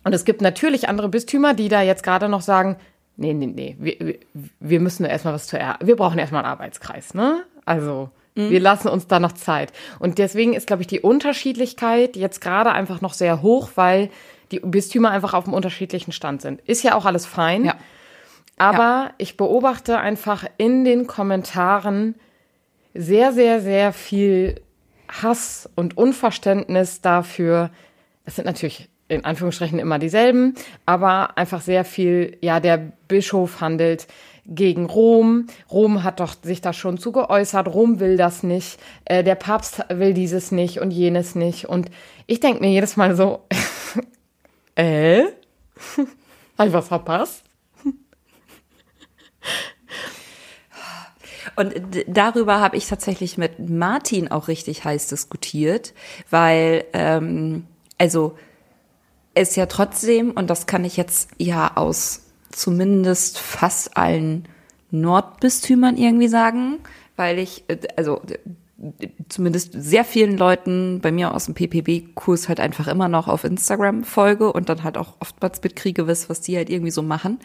Und 0.05 0.15
es 0.15 0.25
gibt 0.25 0.41
natürlich 0.43 0.89
andere 0.89 1.09
Bistümer, 1.09 1.55
die 1.55 1.69
da 1.69 1.83
jetzt 1.83 2.03
gerade 2.03 2.29
noch 2.29 2.43
sagen, 2.43 2.77
nee, 3.17 3.33
nee, 3.33 3.47
nee, 3.47 3.77
wir, 3.79 4.19
wir 4.61 4.81
müssen 4.81 5.05
erstmal 5.05 5.35
was 5.35 5.47
zu 5.47 5.59
er 5.59 5.79
wir 5.83 5.97
brauchen 5.97 6.19
erstmal 6.19 6.45
einen 6.45 6.53
Arbeitskreis, 6.53 7.15
ne? 7.15 7.43
Also 7.65 8.11
Wir 8.49 8.61
lassen 8.61 8.89
uns 8.89 9.07
da 9.07 9.21
noch 9.21 9.33
Zeit. 9.33 9.73
Und 9.99 10.19
deswegen 10.19 10.55
ist, 10.55 10.67
glaube 10.67 10.83
ich, 10.83 10.87
die 10.87 11.01
Unterschiedlichkeit 11.01 12.17
jetzt 12.17 12.41
gerade 12.41 12.73
einfach 12.73 13.01
noch 13.01 13.13
sehr 13.13 13.43
hoch, 13.43 13.71
weil 13.75 14.11
die 14.53 14.61
Bistümer 14.61 15.11
einfach 15.11 15.35
auf 15.35 15.45
einem 15.45 15.55
unterschiedlichen 15.55 16.13
Stand 16.13 16.43
sind. 16.43 16.61
Ist 16.63 16.83
ja 16.83 16.95
auch 16.95 17.07
alles 17.07 17.27
fein. 17.27 17.65
Ja. 17.65 17.75
Aber 18.57 19.11
ich 19.19 19.37
beobachte 19.37 19.99
einfach 19.99 20.45
in 20.59 20.85
den 20.85 21.07
Kommentaren 21.07 22.15
sehr, 22.95 23.33
sehr, 23.33 23.61
sehr 23.61 23.93
viel 23.93 24.61
Hass 25.09 25.69
und 25.75 25.97
Unverständnis 25.97 27.01
dafür. 27.01 27.71
Es 28.25 28.37
sind 28.37 28.45
natürlich 28.45 28.89
in 29.09 29.25
Anführungsstrichen 29.25 29.79
immer 29.81 29.99
dieselben, 29.99 30.55
aber 30.87 31.37
einfach 31.37 31.61
sehr 31.61 31.85
viel, 31.85 32.39
ja, 32.41 32.61
der 32.61 32.93
Bischof 33.09 33.61
handelt 33.61 34.07
gegen 34.47 34.87
Rom. 34.87 35.47
Rom 35.71 36.05
hat 36.05 36.21
doch 36.21 36.35
sich 36.43 36.61
da 36.61 36.73
schon 36.73 36.97
zu 36.97 37.13
geäußert. 37.13 37.69
Rom 37.69 37.99
will 37.99 38.17
das 38.17 38.43
nicht. 38.43 38.79
Äh, 39.05 39.25
der 39.25 39.35
Papst 39.35 39.85
will 39.89 40.15
dieses 40.15 40.53
nicht 40.53 40.81
und 40.81 40.93
jenes 40.93 41.35
nicht. 41.35 41.69
Und 41.69 41.91
ich 42.27 42.41
denke 42.41 42.61
mir 42.61 42.71
jedes 42.71 42.97
Mal 42.97 43.17
so, 43.17 43.47
äh? 44.77 45.25
Habe 46.59 46.69
ich 46.69 46.73
was 46.73 46.89
verpasst? 46.89 47.45
Und 51.57 51.75
darüber 52.07 52.61
habe 52.61 52.77
ich 52.77 52.87
tatsächlich 52.87 53.39
mit 53.39 53.59
Martin 53.59 54.31
auch 54.31 54.49
richtig 54.49 54.85
heiß 54.85 55.09
diskutiert, 55.09 55.95
weil, 56.31 56.85
ähm, 56.93 57.65
also 57.99 58.37
es 59.35 59.57
ja 59.57 59.67
trotzdem, 59.67 60.33
und 60.33 60.51
das 60.51 60.67
kann 60.67 60.85
ich 60.85 60.97
jetzt 60.97 61.31
ja 61.39 61.77
aus 61.77 62.27
zumindest 62.51 63.39
fast 63.39 63.97
allen 63.97 64.49
Nordbistümern 64.91 65.97
irgendwie 65.97 66.29
sagen, 66.29 66.79
weil 67.17 67.39
ich, 67.39 67.65
äh, 67.69 67.79
also 67.97 68.21
zumindest 69.29 69.75
sehr 69.75 70.05
vielen 70.05 70.39
Leuten 70.39 71.01
bei 71.03 71.13
mir 71.13 71.35
aus 71.35 71.45
dem 71.45 71.55
PPB-Kurs 71.55 72.49
halt 72.49 72.61
einfach 72.61 72.89
immer 72.89 73.09
noch 73.09 73.29
auf 73.29 73.45
Instagram 73.45 74.05
folge 74.05 74.53
und 74.53 74.69
dann 74.69 74.83
halt 74.83 74.97
auch 74.97 75.17
oftmals 75.21 75.63
mitkriege, 75.63 76.07
was, 76.07 76.31
was 76.31 76.41
die 76.41 76.57
halt 76.57 76.71
irgendwie 76.71 76.91
so 76.91 77.03
machen. 77.03 77.39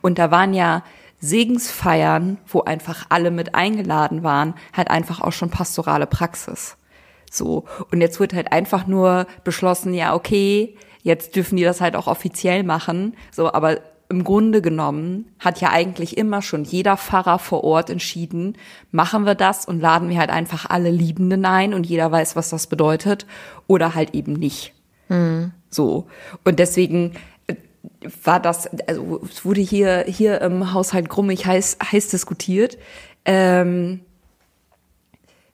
Und 0.00 0.18
da 0.18 0.30
waren 0.30 0.52
ja 0.52 0.82
Segensfeiern, 1.20 2.38
wo 2.46 2.62
einfach 2.62 3.06
alle 3.10 3.30
mit 3.30 3.54
eingeladen 3.54 4.22
waren, 4.22 4.54
halt 4.72 4.90
einfach 4.90 5.20
auch 5.20 5.32
schon 5.32 5.50
pastorale 5.50 6.06
Praxis. 6.06 6.76
So. 7.30 7.64
Und 7.92 8.00
jetzt 8.00 8.18
wird 8.18 8.34
halt 8.34 8.52
einfach 8.52 8.86
nur 8.86 9.26
beschlossen, 9.44 9.94
ja, 9.94 10.14
okay, 10.14 10.76
jetzt 11.02 11.36
dürfen 11.36 11.56
die 11.56 11.64
das 11.64 11.80
halt 11.80 11.94
auch 11.94 12.06
offiziell 12.06 12.64
machen. 12.64 13.16
So, 13.30 13.52
aber 13.52 13.78
im 14.08 14.24
Grunde 14.24 14.60
genommen 14.60 15.32
hat 15.38 15.60
ja 15.60 15.70
eigentlich 15.70 16.18
immer 16.18 16.42
schon 16.42 16.64
jeder 16.64 16.96
Pfarrer 16.96 17.38
vor 17.38 17.62
Ort 17.62 17.90
entschieden, 17.90 18.56
machen 18.90 19.24
wir 19.24 19.36
das 19.36 19.66
und 19.66 19.80
laden 19.80 20.08
wir 20.08 20.18
halt 20.18 20.30
einfach 20.30 20.68
alle 20.68 20.90
Liebenden 20.90 21.44
ein 21.44 21.74
und 21.74 21.86
jeder 21.86 22.10
weiß, 22.10 22.34
was 22.34 22.50
das 22.50 22.66
bedeutet 22.66 23.24
oder 23.68 23.94
halt 23.94 24.14
eben 24.14 24.32
nicht. 24.32 24.74
So. 25.70 26.06
Und 26.44 26.58
deswegen 26.58 27.12
war 28.24 28.40
das, 28.40 28.68
also 28.86 29.20
es 29.28 29.44
wurde 29.44 29.60
hier, 29.60 30.04
hier 30.06 30.40
im 30.40 30.72
Haushalt 30.72 31.08
Grummig 31.08 31.46
heiß, 31.46 31.78
heiß 31.90 32.08
diskutiert. 32.08 32.78
Ähm, 33.24 34.00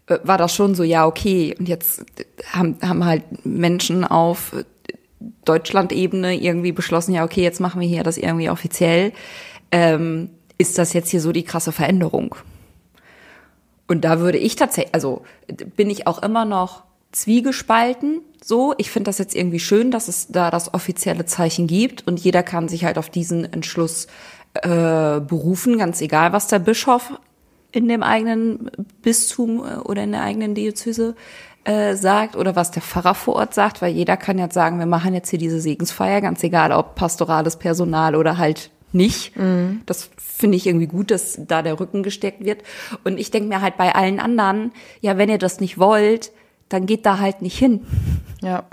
äh, 0.06 0.18
war 0.22 0.38
das 0.38 0.54
schon 0.54 0.74
so, 0.74 0.82
ja, 0.82 1.06
okay, 1.06 1.54
und 1.58 1.68
jetzt 1.68 2.04
haben, 2.52 2.78
haben 2.82 3.04
halt 3.04 3.44
Menschen 3.44 4.04
auf 4.04 4.52
Deutschland-Ebene 5.44 6.34
irgendwie 6.34 6.72
beschlossen, 6.72 7.14
ja, 7.14 7.24
okay, 7.24 7.42
jetzt 7.42 7.60
machen 7.60 7.80
wir 7.80 7.88
hier 7.88 8.02
das 8.02 8.16
irgendwie 8.16 8.50
offiziell. 8.50 9.12
Ähm, 9.72 10.30
ist 10.58 10.78
das 10.78 10.92
jetzt 10.92 11.10
hier 11.10 11.20
so 11.20 11.32
die 11.32 11.44
krasse 11.44 11.72
Veränderung? 11.72 12.34
Und 13.88 14.04
da 14.04 14.18
würde 14.20 14.38
ich 14.38 14.56
tatsächlich, 14.56 14.94
also 14.94 15.22
bin 15.76 15.90
ich 15.90 16.06
auch 16.06 16.22
immer 16.22 16.44
noch 16.44 16.82
zwiegespalten. 17.16 18.20
So, 18.44 18.74
ich 18.76 18.90
finde 18.90 19.08
das 19.08 19.18
jetzt 19.18 19.34
irgendwie 19.34 19.58
schön, 19.58 19.90
dass 19.90 20.06
es 20.08 20.28
da 20.28 20.50
das 20.50 20.74
offizielle 20.74 21.24
Zeichen 21.24 21.66
gibt 21.66 22.06
und 22.06 22.20
jeder 22.20 22.42
kann 22.42 22.68
sich 22.68 22.84
halt 22.84 22.98
auf 22.98 23.08
diesen 23.08 23.50
Entschluss 23.50 24.06
äh, 24.54 25.20
berufen, 25.20 25.78
ganz 25.78 26.00
egal, 26.00 26.32
was 26.32 26.46
der 26.46 26.58
Bischof 26.58 27.18
in 27.72 27.88
dem 27.88 28.02
eigenen 28.02 28.70
Bistum 29.02 29.64
äh, 29.64 29.78
oder 29.78 30.04
in 30.04 30.12
der 30.12 30.22
eigenen 30.22 30.54
Diözese 30.54 31.16
äh, 31.64 31.94
sagt 31.96 32.36
oder 32.36 32.54
was 32.54 32.70
der 32.70 32.82
Pfarrer 32.82 33.14
vor 33.14 33.36
Ort 33.36 33.54
sagt, 33.54 33.80
weil 33.80 33.94
jeder 33.94 34.16
kann 34.18 34.38
jetzt 34.38 34.54
sagen, 34.54 34.78
wir 34.78 34.86
machen 34.86 35.14
jetzt 35.14 35.30
hier 35.30 35.38
diese 35.38 35.60
Segensfeier, 35.60 36.20
ganz 36.20 36.44
egal, 36.44 36.70
ob 36.70 36.96
pastorales 36.96 37.56
Personal 37.56 38.14
oder 38.14 38.36
halt 38.36 38.70
nicht. 38.92 39.32
Das 39.84 40.08
finde 40.16 40.56
ich 40.56 40.66
irgendwie 40.66 40.86
gut, 40.86 41.10
dass 41.10 41.38
da 41.46 41.60
der 41.60 41.78
Rücken 41.78 42.02
gesteckt 42.02 42.42
wird. 42.42 42.62
Und 43.04 43.18
ich 43.18 43.30
denke 43.30 43.48
mir 43.48 43.60
halt 43.60 43.76
bei 43.76 43.94
allen 43.94 44.20
anderen, 44.20 44.72
ja, 45.00 45.18
wenn 45.18 45.28
ihr 45.28 45.38
das 45.38 45.60
nicht 45.60 45.76
wollt, 45.76 46.30
dann 46.68 46.86
geht 46.86 47.06
da 47.06 47.18
halt 47.18 47.42
nicht 47.42 47.58
hin. 47.58 47.86
Ja. 48.42 48.64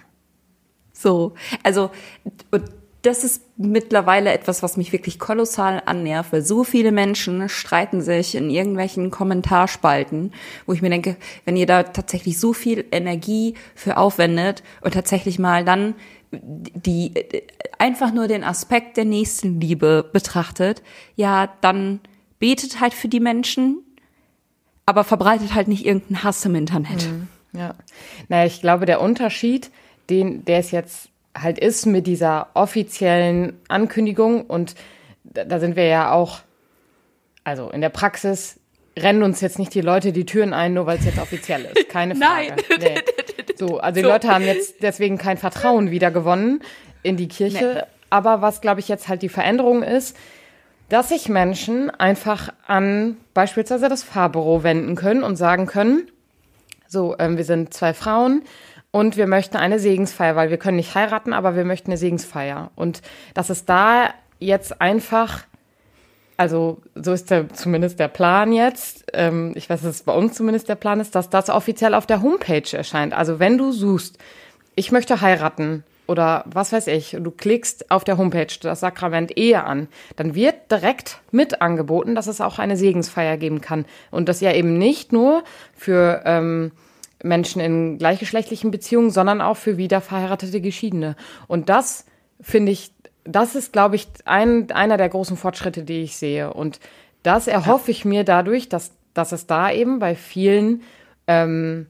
So, 0.93 1.33
also 1.63 1.91
und 2.51 2.63
das 3.03 3.25
ist 3.25 3.43
mittlerweile 3.57 4.31
etwas, 4.31 4.63
was 4.63 4.77
mich 4.77 4.93
wirklich 4.93 5.19
kolossal 5.19 5.83
annervt, 5.85 6.31
weil 6.31 6.41
so 6.41 6.63
viele 6.63 6.93
Menschen 6.93 7.49
streiten 7.49 8.01
sich 8.01 8.33
in 8.33 8.49
irgendwelchen 8.49 9.11
Kommentarspalten, 9.11 10.31
wo 10.65 10.71
ich 10.71 10.81
mir 10.81 10.89
denke, 10.89 11.17
wenn 11.43 11.57
ihr 11.57 11.65
da 11.65 11.83
tatsächlich 11.83 12.39
so 12.39 12.53
viel 12.53 12.85
Energie 12.91 13.55
für 13.75 13.97
aufwendet 13.97 14.63
und 14.81 14.93
tatsächlich 14.93 15.37
mal 15.37 15.65
dann 15.65 15.95
die 16.31 17.13
einfach 17.77 18.13
nur 18.13 18.27
den 18.27 18.43
Aspekt 18.43 18.97
der 18.97 19.05
Nächstenliebe 19.05 20.09
betrachtet, 20.11 20.81
ja, 21.15 21.49
dann 21.61 21.99
betet 22.39 22.79
halt 22.79 22.93
für 22.93 23.07
die 23.07 23.19
Menschen, 23.19 23.83
aber 24.85 25.03
verbreitet 25.03 25.53
halt 25.53 25.67
nicht 25.67 25.85
irgendeinen 25.85 26.23
Hass 26.23 26.43
im 26.45 26.55
Internet. 26.55 27.07
Ja. 27.55 27.75
Naja, 28.27 28.45
ich 28.45 28.61
glaube, 28.61 28.85
der 28.85 29.01
Unterschied, 29.01 29.71
den, 30.09 30.45
der 30.45 30.59
es 30.59 30.71
jetzt 30.71 31.09
halt 31.35 31.57
ist 31.57 31.85
mit 31.85 32.07
dieser 32.07 32.47
offiziellen 32.53 33.59
Ankündigung 33.67 34.41
und 34.45 34.75
da, 35.23 35.45
da 35.45 35.59
sind 35.59 35.75
wir 35.75 35.85
ja 35.87 36.11
auch, 36.11 36.39
also 37.43 37.69
in 37.69 37.81
der 37.81 37.89
Praxis 37.89 38.59
rennen 38.97 39.23
uns 39.23 39.41
jetzt 39.41 39.57
nicht 39.57 39.73
die 39.73 39.81
Leute 39.81 40.11
die 40.11 40.25
Türen 40.25 40.53
ein, 40.53 40.73
nur 40.73 40.85
weil 40.85 40.99
es 40.99 41.05
jetzt 41.05 41.19
offiziell 41.19 41.65
ist. 41.65 41.89
Keine 41.89 42.15
Frage. 42.15 42.53
Nein. 42.69 42.79
Nee. 42.79 42.95
So, 43.55 43.79
also 43.79 44.01
die 44.01 44.07
Leute 44.07 44.27
haben 44.27 44.45
jetzt 44.45 44.81
deswegen 44.81 45.17
kein 45.17 45.37
Vertrauen 45.37 45.89
wieder 45.89 46.11
gewonnen 46.11 46.61
in 47.01 47.17
die 47.17 47.27
Kirche. 47.27 47.87
Aber 48.09 48.41
was, 48.41 48.61
glaube 48.61 48.79
ich, 48.79 48.87
jetzt 48.87 49.07
halt 49.07 49.23
die 49.23 49.29
Veränderung 49.29 49.81
ist, 49.81 50.15
dass 50.89 51.09
sich 51.09 51.29
Menschen 51.29 51.89
einfach 51.89 52.53
an 52.67 53.17
beispielsweise 53.33 53.89
das 53.89 54.03
Fahrbüro 54.03 54.61
wenden 54.61 54.95
können 54.95 55.23
und 55.23 55.35
sagen 55.37 55.65
können, 55.65 56.07
so, 56.87 57.15
ähm, 57.19 57.37
wir 57.37 57.45
sind 57.45 57.73
zwei 57.73 57.93
Frauen 57.93 58.43
und 58.91 59.17
wir 59.17 59.27
möchten 59.27 59.57
eine 59.57 59.79
Segensfeier, 59.79 60.35
weil 60.35 60.49
wir 60.49 60.57
können 60.57 60.77
nicht 60.77 60.93
heiraten, 60.95 61.33
aber 61.33 61.55
wir 61.55 61.65
möchten 61.65 61.89
eine 61.89 61.97
Segensfeier. 61.97 62.71
Und 62.75 63.01
dass 63.33 63.49
es 63.49 63.65
da 63.65 64.13
jetzt 64.39 64.81
einfach, 64.81 65.45
also 66.37 66.81
so 66.95 67.13
ist 67.13 67.31
der, 67.31 67.49
zumindest 67.49 67.99
der 67.99 68.07
Plan 68.07 68.53
jetzt, 68.53 69.05
ähm, 69.13 69.53
ich 69.55 69.69
weiß, 69.69 69.81
dass 69.81 69.95
es 69.95 70.03
bei 70.03 70.13
uns 70.13 70.35
zumindest 70.35 70.69
der 70.69 70.75
Plan 70.75 70.99
ist, 70.99 71.15
dass 71.15 71.29
das 71.29 71.49
offiziell 71.49 71.95
auf 71.95 72.05
der 72.05 72.21
Homepage 72.21 72.77
erscheint. 72.77 73.13
Also 73.13 73.39
wenn 73.39 73.57
du 73.57 73.71
suchst, 73.71 74.17
ich 74.75 74.91
möchte 74.91 75.21
heiraten 75.21 75.83
oder 76.07 76.43
was 76.45 76.71
weiß 76.71 76.87
ich, 76.87 77.17
du 77.19 77.31
klickst 77.31 77.89
auf 77.89 78.03
der 78.03 78.17
Homepage 78.17 78.47
das 78.61 78.81
Sakrament 78.81 79.37
Ehe 79.37 79.63
an, 79.63 79.87
dann 80.15 80.35
wird 80.35 80.71
direkt 80.71 81.21
mit 81.31 81.61
angeboten, 81.61 82.15
dass 82.15 82.27
es 82.27 82.41
auch 82.41 82.59
eine 82.59 82.75
Segensfeier 82.75 83.37
geben 83.37 83.61
kann. 83.61 83.85
Und 84.11 84.27
das 84.27 84.41
ja 84.41 84.51
eben 84.53 84.77
nicht 84.77 85.13
nur 85.13 85.43
für 85.75 86.21
ähm, 86.25 86.71
Menschen 87.23 87.61
in 87.61 87.97
gleichgeschlechtlichen 87.97 88.69
Beziehungen, 88.69 89.11
sondern 89.11 89.41
auch 89.41 89.57
für 89.57 89.77
wieder 89.77 90.01
verheiratete 90.01 90.59
Geschiedene. 90.59 91.15
Und 91.47 91.69
das 91.69 92.05
finde 92.41 92.73
ich, 92.73 92.91
das 93.23 93.55
ist, 93.55 93.71
glaube 93.71 93.95
ich, 93.95 94.07
ein, 94.25 94.69
einer 94.71 94.97
der 94.97 95.09
großen 95.09 95.37
Fortschritte, 95.37 95.83
die 95.83 96.03
ich 96.03 96.17
sehe. 96.17 96.53
Und 96.53 96.79
das 97.23 97.47
erhoffe 97.47 97.91
ich 97.91 98.03
mir 98.03 98.25
dadurch, 98.25 98.67
dass, 98.67 98.91
dass 99.13 99.31
es 99.31 99.47
da 99.47 99.71
eben 99.71 99.99
bei 99.99 100.15
vielen 100.15 100.81
ähm, 101.27 101.87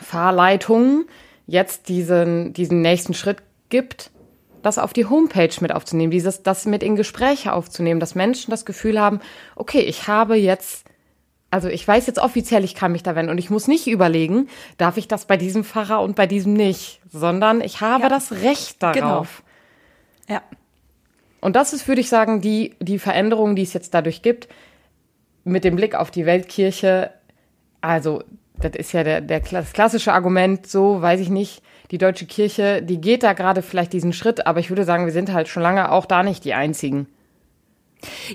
Fahrleitungen 0.00 1.06
jetzt 1.46 1.88
diesen, 1.88 2.52
diesen 2.52 2.80
nächsten 2.80 3.14
Schritt 3.14 3.38
gibt, 3.68 4.10
das 4.62 4.78
auf 4.78 4.92
die 4.92 5.04
Homepage 5.06 5.54
mit 5.60 5.72
aufzunehmen, 5.72 6.10
dieses, 6.10 6.42
das 6.42 6.64
mit 6.64 6.82
in 6.82 6.96
Gespräche 6.96 7.52
aufzunehmen, 7.52 8.00
dass 8.00 8.14
Menschen 8.14 8.50
das 8.50 8.64
Gefühl 8.64 8.98
haben, 8.98 9.20
okay, 9.56 9.80
ich 9.80 10.08
habe 10.08 10.36
jetzt, 10.36 10.86
also 11.50 11.68
ich 11.68 11.86
weiß 11.86 12.06
jetzt 12.06 12.18
offiziell, 12.18 12.64
ich 12.64 12.74
kann 12.74 12.92
mich 12.92 13.02
da 13.02 13.14
wenden 13.14 13.30
und 13.30 13.38
ich 13.38 13.50
muss 13.50 13.68
nicht 13.68 13.86
überlegen, 13.86 14.48
darf 14.78 14.96
ich 14.96 15.06
das 15.06 15.26
bei 15.26 15.36
diesem 15.36 15.64
Pfarrer 15.64 16.00
und 16.00 16.16
bei 16.16 16.26
diesem 16.26 16.54
nicht, 16.54 17.00
sondern 17.12 17.60
ich 17.60 17.80
habe 17.82 18.04
Ja. 18.04 18.08
das 18.08 18.32
Recht 18.32 18.82
darauf. 18.82 19.42
Ja. 20.28 20.42
Und 21.42 21.56
das 21.56 21.74
ist, 21.74 21.86
würde 21.86 22.00
ich 22.00 22.08
sagen, 22.08 22.40
die, 22.40 22.74
die 22.80 22.98
Veränderung, 22.98 23.54
die 23.54 23.62
es 23.62 23.74
jetzt 23.74 23.92
dadurch 23.92 24.22
gibt, 24.22 24.48
mit 25.44 25.62
dem 25.62 25.76
Blick 25.76 25.94
auf 25.94 26.10
die 26.10 26.24
Weltkirche. 26.24 27.10
Also, 27.82 28.24
das 28.64 28.74
ist 28.74 28.92
ja 28.92 29.04
der, 29.04 29.20
der, 29.20 29.40
das 29.40 29.72
klassische 29.72 30.12
Argument, 30.12 30.66
so 30.66 31.00
weiß 31.00 31.20
ich 31.20 31.30
nicht, 31.30 31.62
die 31.90 31.98
deutsche 31.98 32.26
Kirche, 32.26 32.82
die 32.82 33.00
geht 33.00 33.22
da 33.22 33.34
gerade 33.34 33.62
vielleicht 33.62 33.92
diesen 33.92 34.12
Schritt, 34.12 34.46
aber 34.46 34.60
ich 34.60 34.70
würde 34.70 34.84
sagen, 34.84 35.04
wir 35.04 35.12
sind 35.12 35.32
halt 35.32 35.48
schon 35.48 35.62
lange 35.62 35.92
auch 35.92 36.06
da 36.06 36.22
nicht 36.22 36.44
die 36.44 36.54
Einzigen. 36.54 37.06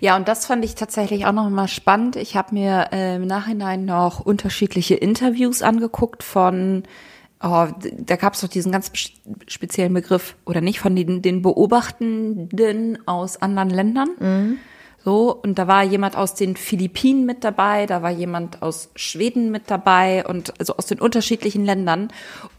Ja, 0.01 0.15
und 0.15 0.27
das 0.27 0.45
fand 0.45 0.65
ich 0.65 0.75
tatsächlich 0.75 1.25
auch 1.25 1.31
noch 1.31 1.49
mal 1.49 1.67
spannend. 1.67 2.15
Ich 2.15 2.35
habe 2.35 2.53
mir 2.55 2.89
äh, 2.91 3.15
im 3.15 3.27
Nachhinein 3.27 3.85
noch 3.85 4.19
unterschiedliche 4.19 4.95
Interviews 4.95 5.61
angeguckt 5.61 6.23
von, 6.23 6.83
oh, 7.43 7.67
da 7.97 8.15
gab 8.15 8.33
es 8.33 8.41
doch 8.41 8.47
diesen 8.47 8.71
ganz 8.71 8.91
speziellen 9.47 9.93
Begriff, 9.93 10.35
oder 10.45 10.61
nicht, 10.61 10.79
von 10.79 10.95
den, 10.95 11.21
den 11.21 11.41
Beobachtenden 11.41 12.97
aus 13.07 13.41
anderen 13.41 13.69
Ländern. 13.69 14.09
Mhm. 14.19 14.57
So, 15.05 15.33
und 15.33 15.57
da 15.57 15.67
war 15.67 15.83
jemand 15.83 16.17
aus 16.17 16.35
den 16.35 16.55
Philippinen 16.57 17.25
mit 17.25 17.43
dabei, 17.43 17.85
da 17.85 18.01
war 18.01 18.11
jemand 18.11 18.61
aus 18.61 18.89
Schweden 18.95 19.49
mit 19.49 19.63
dabei 19.71 20.25
und 20.25 20.59
also 20.59 20.75
aus 20.75 20.87
den 20.87 20.99
unterschiedlichen 20.99 21.63
Ländern. 21.65 22.11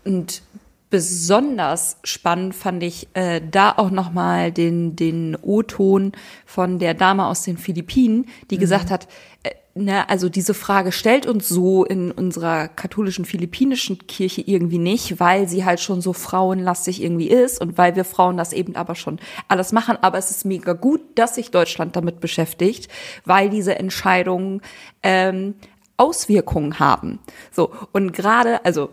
Und 0.04 0.42
besonders 0.90 1.98
spannend 2.02 2.54
fand 2.54 2.82
ich 2.82 3.08
äh, 3.14 3.40
da 3.48 3.72
auch 3.76 3.90
noch 3.90 4.12
mal 4.12 4.52
den 4.52 4.96
den 4.96 5.36
O-Ton 5.40 6.12
von 6.44 6.78
der 6.80 6.94
Dame 6.94 7.26
aus 7.26 7.42
den 7.42 7.56
Philippinen, 7.56 8.26
die 8.50 8.56
mhm. 8.56 8.60
gesagt 8.60 8.90
hat, 8.90 9.06
äh, 9.44 9.50
ne, 9.74 10.08
also 10.10 10.28
diese 10.28 10.52
Frage 10.52 10.90
stellt 10.90 11.26
uns 11.26 11.48
so 11.48 11.84
in 11.84 12.10
unserer 12.10 12.66
katholischen 12.66 13.24
philippinischen 13.24 14.06
Kirche 14.08 14.42
irgendwie 14.44 14.78
nicht, 14.78 15.20
weil 15.20 15.48
sie 15.48 15.64
halt 15.64 15.78
schon 15.78 16.00
so 16.00 16.12
frauenlastig 16.12 17.02
irgendwie 17.02 17.28
ist 17.28 17.60
und 17.60 17.78
weil 17.78 17.94
wir 17.94 18.04
Frauen 18.04 18.36
das 18.36 18.52
eben 18.52 18.74
aber 18.74 18.96
schon 18.96 19.20
alles 19.46 19.70
machen. 19.70 19.96
Aber 20.00 20.18
es 20.18 20.32
ist 20.32 20.44
mega 20.44 20.72
gut, 20.72 21.00
dass 21.14 21.36
sich 21.36 21.52
Deutschland 21.52 21.94
damit 21.94 22.18
beschäftigt, 22.18 22.88
weil 23.24 23.48
diese 23.48 23.78
Entscheidungen 23.78 24.60
ähm, 25.04 25.54
Auswirkungen 25.96 26.80
haben. 26.80 27.20
So 27.52 27.70
und 27.92 28.12
gerade 28.12 28.64
also 28.64 28.90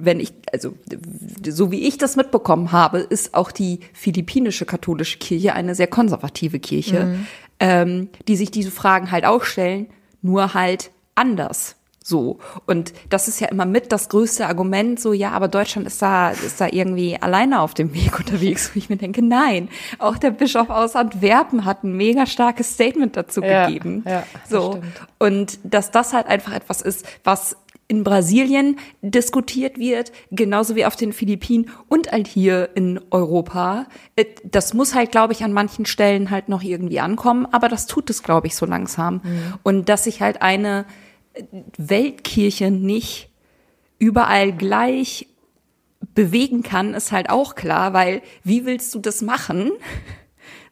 wenn 0.00 0.20
ich, 0.20 0.32
also 0.52 0.74
so 1.48 1.70
wie 1.70 1.86
ich 1.86 1.98
das 1.98 2.16
mitbekommen 2.16 2.72
habe, 2.72 2.98
ist 2.98 3.34
auch 3.34 3.52
die 3.52 3.80
philippinische 3.92 4.64
katholische 4.64 5.18
Kirche 5.18 5.54
eine 5.54 5.74
sehr 5.74 5.86
konservative 5.86 6.58
Kirche, 6.58 7.04
mhm. 7.04 7.26
ähm, 7.60 8.08
die 8.28 8.36
sich 8.36 8.50
diese 8.50 8.70
Fragen 8.70 9.10
halt 9.10 9.24
auch 9.24 9.44
stellen, 9.44 9.86
nur 10.22 10.54
halt 10.54 10.90
anders. 11.14 11.76
So. 12.02 12.38
Und 12.66 12.92
das 13.08 13.28
ist 13.28 13.40
ja 13.40 13.48
immer 13.48 13.66
mit 13.66 13.92
das 13.92 14.08
größte 14.08 14.46
Argument, 14.46 14.98
so, 14.98 15.12
ja, 15.12 15.30
aber 15.30 15.48
Deutschland 15.48 15.86
ist 15.86 16.00
da, 16.00 16.30
ist 16.30 16.60
da 16.60 16.66
irgendwie 16.66 17.16
alleine 17.20 17.60
auf 17.60 17.74
dem 17.74 17.94
Weg 17.94 18.18
unterwegs. 18.18 18.70
Wo 18.74 18.78
ich 18.78 18.88
mir 18.90 18.96
denke, 18.96 19.22
nein. 19.22 19.68
Auch 19.98 20.16
der 20.16 20.30
Bischof 20.30 20.70
aus 20.70 20.96
Antwerpen 20.96 21.64
hat 21.64 21.84
ein 21.84 21.96
mega 21.96 22.26
starkes 22.26 22.74
Statement 22.74 23.16
dazu 23.16 23.42
ja, 23.42 23.66
gegeben. 23.66 24.02
Ja, 24.06 24.24
so. 24.48 24.72
Stimmt. 24.72 25.00
Und 25.18 25.58
dass 25.62 25.90
das 25.90 26.12
halt 26.12 26.26
einfach 26.26 26.52
etwas 26.52 26.80
ist, 26.80 27.06
was 27.22 27.56
in 27.90 28.04
Brasilien 28.04 28.78
diskutiert 29.02 29.76
wird, 29.76 30.12
genauso 30.30 30.76
wie 30.76 30.86
auf 30.86 30.94
den 30.94 31.12
Philippinen 31.12 31.70
und 31.88 32.12
halt 32.12 32.28
hier 32.28 32.70
in 32.76 33.00
Europa. 33.10 33.86
Äh, 34.14 34.26
das 34.44 34.74
muss 34.74 34.94
halt, 34.94 35.10
glaube 35.10 35.32
ich, 35.32 35.42
an 35.42 35.52
manchen 35.52 35.86
Stellen 35.86 36.30
halt 36.30 36.48
noch 36.48 36.62
irgendwie 36.62 37.00
ankommen, 37.00 37.46
aber 37.50 37.68
das 37.68 37.86
tut 37.86 38.08
es, 38.08 38.22
glaube 38.22 38.46
ich, 38.46 38.54
so 38.54 38.64
langsam. 38.64 39.14
Mhm. 39.24 39.54
Und 39.64 39.88
dass 39.88 40.04
sich 40.04 40.22
halt 40.22 40.40
eine 40.40 40.86
Weltkirche 41.76 42.70
nicht 42.70 43.28
überall 43.98 44.52
gleich 44.52 45.26
bewegen 46.14 46.62
kann, 46.62 46.94
ist 46.94 47.10
halt 47.10 47.28
auch 47.28 47.56
klar, 47.56 47.92
weil 47.92 48.22
wie 48.44 48.64
willst 48.64 48.94
du 48.94 49.00
das 49.00 49.20
machen? 49.20 49.72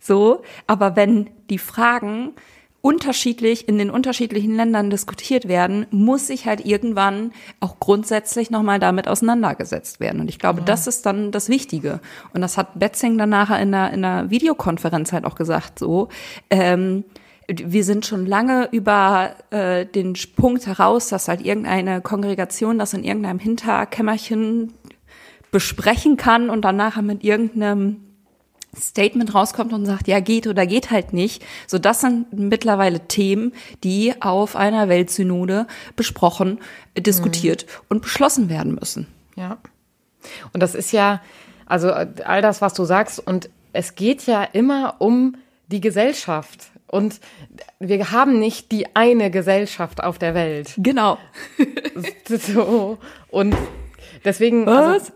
So, 0.00 0.42
aber 0.68 0.94
wenn 0.94 1.28
die 1.50 1.58
Fragen 1.58 2.32
unterschiedlich 2.80 3.68
in 3.68 3.78
den 3.78 3.90
unterschiedlichen 3.90 4.54
Ländern 4.54 4.88
diskutiert 4.88 5.48
werden, 5.48 5.86
muss 5.90 6.28
sich 6.28 6.46
halt 6.46 6.64
irgendwann 6.64 7.32
auch 7.60 7.80
grundsätzlich 7.80 8.50
nochmal 8.50 8.78
damit 8.78 9.08
auseinandergesetzt 9.08 9.98
werden. 9.98 10.20
Und 10.20 10.28
ich 10.28 10.38
glaube, 10.38 10.60
ja. 10.60 10.64
das 10.64 10.86
ist 10.86 11.04
dann 11.04 11.32
das 11.32 11.48
Wichtige. 11.48 12.00
Und 12.32 12.40
das 12.40 12.56
hat 12.56 12.78
Betzing 12.78 13.18
dann 13.18 13.30
nachher 13.30 13.60
in 13.60 13.74
einer, 13.74 13.92
in 13.92 14.04
einer 14.04 14.30
Videokonferenz 14.30 15.12
halt 15.12 15.24
auch 15.24 15.34
gesagt, 15.34 15.78
so, 15.78 16.08
ähm, 16.50 17.04
wir 17.48 17.82
sind 17.82 18.04
schon 18.04 18.26
lange 18.26 18.68
über 18.72 19.34
äh, 19.50 19.86
den 19.86 20.14
Punkt 20.36 20.66
heraus, 20.66 21.08
dass 21.08 21.28
halt 21.28 21.40
irgendeine 21.40 22.02
Kongregation 22.02 22.78
das 22.78 22.92
in 22.92 23.04
irgendeinem 23.04 23.38
Hinterkämmerchen 23.38 24.74
besprechen 25.50 26.18
kann 26.18 26.50
und 26.50 26.62
dann 26.62 26.76
nachher 26.76 27.02
mit 27.02 27.24
irgendeinem 27.24 28.07
Statement 28.76 29.34
rauskommt 29.34 29.72
und 29.72 29.86
sagt, 29.86 30.08
ja, 30.08 30.20
geht 30.20 30.46
oder 30.46 30.66
geht 30.66 30.90
halt 30.90 31.12
nicht. 31.12 31.44
So, 31.66 31.78
das 31.78 32.00
sind 32.00 32.32
mittlerweile 32.32 33.00
Themen, 33.00 33.52
die 33.82 34.14
auf 34.20 34.56
einer 34.56 34.88
Weltsynode 34.88 35.66
besprochen, 35.96 36.58
äh, 36.94 37.00
diskutiert 37.00 37.66
mhm. 37.66 37.84
und 37.88 38.02
beschlossen 38.02 38.48
werden 38.48 38.74
müssen. 38.74 39.06
Ja. 39.36 39.58
Und 40.52 40.62
das 40.62 40.74
ist 40.74 40.92
ja, 40.92 41.22
also 41.66 41.90
all 41.90 42.42
das, 42.42 42.60
was 42.60 42.74
du 42.74 42.84
sagst, 42.84 43.20
und 43.26 43.48
es 43.72 43.94
geht 43.94 44.26
ja 44.26 44.42
immer 44.44 44.96
um 44.98 45.36
die 45.68 45.80
Gesellschaft. 45.80 46.70
Und 46.86 47.20
wir 47.78 48.10
haben 48.12 48.38
nicht 48.38 48.72
die 48.72 48.96
eine 48.96 49.30
Gesellschaft 49.30 50.02
auf 50.02 50.18
der 50.18 50.34
Welt. 50.34 50.72
Genau. 50.78 51.18
so. 52.28 52.98
Und 53.28 53.54
deswegen. 54.24 54.66
Also 54.66 54.90
was? 54.90 55.02
Also, 55.02 55.12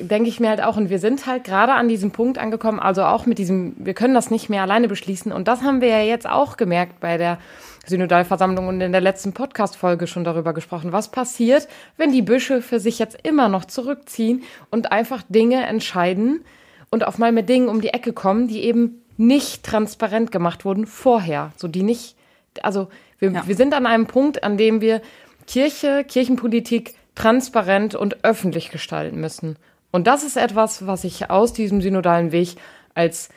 denke 0.00 0.28
ich 0.28 0.40
mir 0.40 0.48
halt 0.48 0.62
auch, 0.62 0.76
und 0.76 0.90
wir 0.90 0.98
sind 0.98 1.26
halt 1.26 1.44
gerade 1.44 1.72
an 1.72 1.88
diesem 1.88 2.10
Punkt 2.10 2.38
angekommen, 2.38 2.80
also 2.80 3.02
auch 3.04 3.26
mit 3.26 3.38
diesem, 3.38 3.74
wir 3.78 3.94
können 3.94 4.14
das 4.14 4.30
nicht 4.30 4.48
mehr 4.48 4.62
alleine 4.62 4.88
beschließen. 4.88 5.32
Und 5.32 5.48
das 5.48 5.62
haben 5.62 5.80
wir 5.80 5.88
ja 5.88 6.02
jetzt 6.02 6.28
auch 6.28 6.56
gemerkt 6.56 7.00
bei 7.00 7.16
der 7.16 7.38
Synodalversammlung 7.86 8.68
und 8.68 8.80
in 8.80 8.92
der 8.92 9.00
letzten 9.00 9.32
Podcast-Folge 9.32 10.06
schon 10.06 10.24
darüber 10.24 10.52
gesprochen. 10.52 10.92
Was 10.92 11.10
passiert, 11.10 11.68
wenn 11.96 12.12
die 12.12 12.22
Bischöfe 12.22 12.78
sich 12.78 12.98
jetzt 12.98 13.18
immer 13.22 13.48
noch 13.48 13.64
zurückziehen 13.64 14.42
und 14.70 14.92
einfach 14.92 15.22
Dinge 15.28 15.66
entscheiden 15.66 16.44
und 16.90 17.06
auf 17.06 17.18
mal 17.18 17.32
mit 17.32 17.48
Dingen 17.48 17.68
um 17.68 17.80
die 17.80 17.88
Ecke 17.88 18.12
kommen, 18.12 18.46
die 18.46 18.62
eben 18.62 19.02
nicht 19.16 19.64
transparent 19.64 20.30
gemacht 20.30 20.64
wurden 20.64 20.86
vorher. 20.86 21.52
So 21.56 21.68
die 21.68 21.82
nicht, 21.82 22.16
also 22.62 22.88
wir, 23.18 23.30
ja. 23.30 23.46
wir 23.46 23.56
sind 23.56 23.74
an 23.74 23.86
einem 23.86 24.06
Punkt, 24.06 24.44
an 24.44 24.56
dem 24.56 24.80
wir 24.80 25.02
Kirche, 25.46 26.04
Kirchenpolitik 26.04 26.94
transparent 27.14 27.94
und 27.94 28.24
öffentlich 28.24 28.70
gestalten 28.70 29.20
müssen. 29.20 29.56
Und 29.92 30.06
das 30.06 30.24
ist 30.24 30.36
etwas, 30.36 30.86
was 30.86 31.04
ich 31.04 31.30
aus 31.30 31.52
diesem 31.52 31.80
synodalen 31.80 32.32
Weg 32.32 32.56
als 32.94 33.28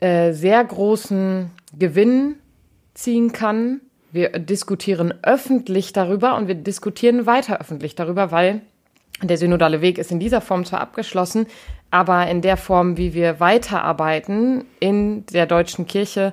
äh, 0.00 0.32
sehr 0.32 0.62
großen 0.62 1.50
Gewinn 1.78 2.36
ziehen 2.92 3.32
kann. 3.32 3.80
Wir 4.12 4.30
diskutieren 4.38 5.14
öffentlich 5.22 5.92
darüber 5.92 6.36
und 6.36 6.48
wir 6.48 6.54
diskutieren 6.54 7.26
weiter 7.26 7.60
öffentlich 7.60 7.94
darüber, 7.94 8.30
weil 8.30 8.60
der 9.22 9.38
synodale 9.38 9.80
Weg 9.80 9.98
ist 9.98 10.10
in 10.10 10.20
dieser 10.20 10.40
Form 10.40 10.64
zwar 10.64 10.80
abgeschlossen, 10.80 11.46
aber 11.90 12.26
in 12.26 12.42
der 12.42 12.56
Form, 12.56 12.96
wie 12.96 13.14
wir 13.14 13.38
weiterarbeiten 13.38 14.64
in 14.80 15.24
der 15.26 15.46
deutschen 15.46 15.86
Kirche, 15.86 16.32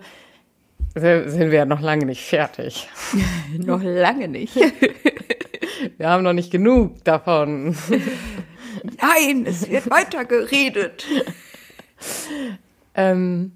sind 0.95 1.51
wir 1.51 1.59
ja 1.59 1.65
noch 1.65 1.81
lange 1.81 2.05
nicht 2.05 2.23
fertig. 2.23 2.89
noch 3.57 3.81
lange 3.83 4.27
nicht. 4.27 4.55
wir 5.97 6.09
haben 6.09 6.23
noch 6.23 6.33
nicht 6.33 6.51
genug 6.51 7.03
davon. 7.03 7.75
Nein, 8.83 9.45
es 9.45 9.69
wird 9.69 9.89
weiter 9.89 10.25
geredet. 10.25 11.05
ähm, 12.95 13.53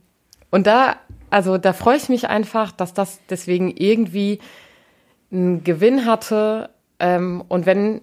und 0.52 0.68
da, 0.68 0.98
also 1.30 1.58
da 1.58 1.74
freue 1.74 1.98
ich 1.98 2.10
mich 2.10 2.28
einfach, 2.30 2.72
dass 2.72 2.94
das 2.94 3.20
deswegen 3.30 3.72
irgendwie 3.76 4.40
einen 5.32 5.64
Gewinn 5.64 6.06
hatte. 6.06 6.70
Ähm, 7.00 7.44
und 7.48 7.66
wenn, 7.66 8.02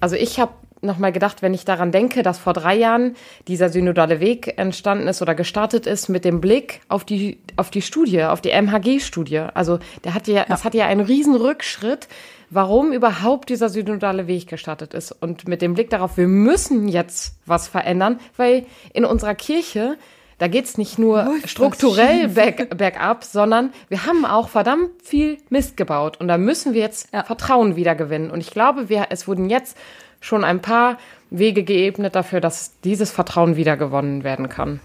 also 0.00 0.16
ich 0.16 0.40
habe 0.40 0.52
nochmal 0.84 1.12
gedacht, 1.12 1.42
wenn 1.42 1.54
ich 1.54 1.64
daran 1.64 1.90
denke, 1.90 2.22
dass 2.22 2.38
vor 2.38 2.52
drei 2.52 2.76
Jahren 2.76 3.16
dieser 3.48 3.70
synodale 3.70 4.20
Weg 4.20 4.58
entstanden 4.58 5.08
ist 5.08 5.22
oder 5.22 5.34
gestartet 5.34 5.86
ist 5.86 6.08
mit 6.08 6.24
dem 6.24 6.40
Blick 6.40 6.80
auf 6.88 7.04
die, 7.04 7.38
auf 7.56 7.70
die 7.70 7.82
Studie, 7.82 8.22
auf 8.24 8.40
die 8.40 8.50
MHG-Studie. 8.50 9.46
Also 9.54 9.78
der 10.04 10.14
hat 10.14 10.28
ja, 10.28 10.34
ja, 10.34 10.44
das 10.46 10.64
hat 10.64 10.74
ja 10.74 10.86
einen 10.86 11.00
riesen 11.00 11.34
Rückschritt 11.34 12.08
warum 12.50 12.92
überhaupt 12.92 13.48
dieser 13.48 13.68
synodale 13.68 14.26
Weg 14.26 14.48
gestartet 14.48 14.94
ist. 14.94 15.12
Und 15.12 15.48
mit 15.48 15.62
dem 15.62 15.74
Blick 15.74 15.90
darauf, 15.90 16.16
wir 16.16 16.28
müssen 16.28 16.88
jetzt 16.88 17.38
was 17.46 17.68
verändern, 17.68 18.18
weil 18.36 18.66
in 18.92 19.04
unserer 19.04 19.34
Kirche, 19.34 19.96
da 20.38 20.48
geht's 20.48 20.78
nicht 20.78 20.98
nur 20.98 21.24
Läuft 21.24 21.48
strukturell 21.48 22.28
bergab, 22.28 23.24
sondern 23.24 23.72
wir 23.88 24.06
haben 24.06 24.24
auch 24.24 24.48
verdammt 24.48 24.90
viel 25.02 25.38
Mist 25.48 25.76
gebaut. 25.76 26.20
Und 26.20 26.28
da 26.28 26.38
müssen 26.38 26.74
wir 26.74 26.80
jetzt 26.80 27.12
ja. 27.12 27.24
Vertrauen 27.24 27.76
wiedergewinnen. 27.76 28.30
Und 28.30 28.40
ich 28.40 28.50
glaube, 28.50 28.88
wir, 28.88 29.06
es 29.10 29.28
wurden 29.28 29.48
jetzt 29.48 29.76
schon 30.20 30.44
ein 30.44 30.60
paar 30.60 30.98
Wege 31.30 31.64
geebnet 31.64 32.14
dafür, 32.14 32.40
dass 32.40 32.80
dieses 32.80 33.10
Vertrauen 33.10 33.56
wiedergewonnen 33.56 34.24
werden 34.24 34.48
kann. 34.48 34.80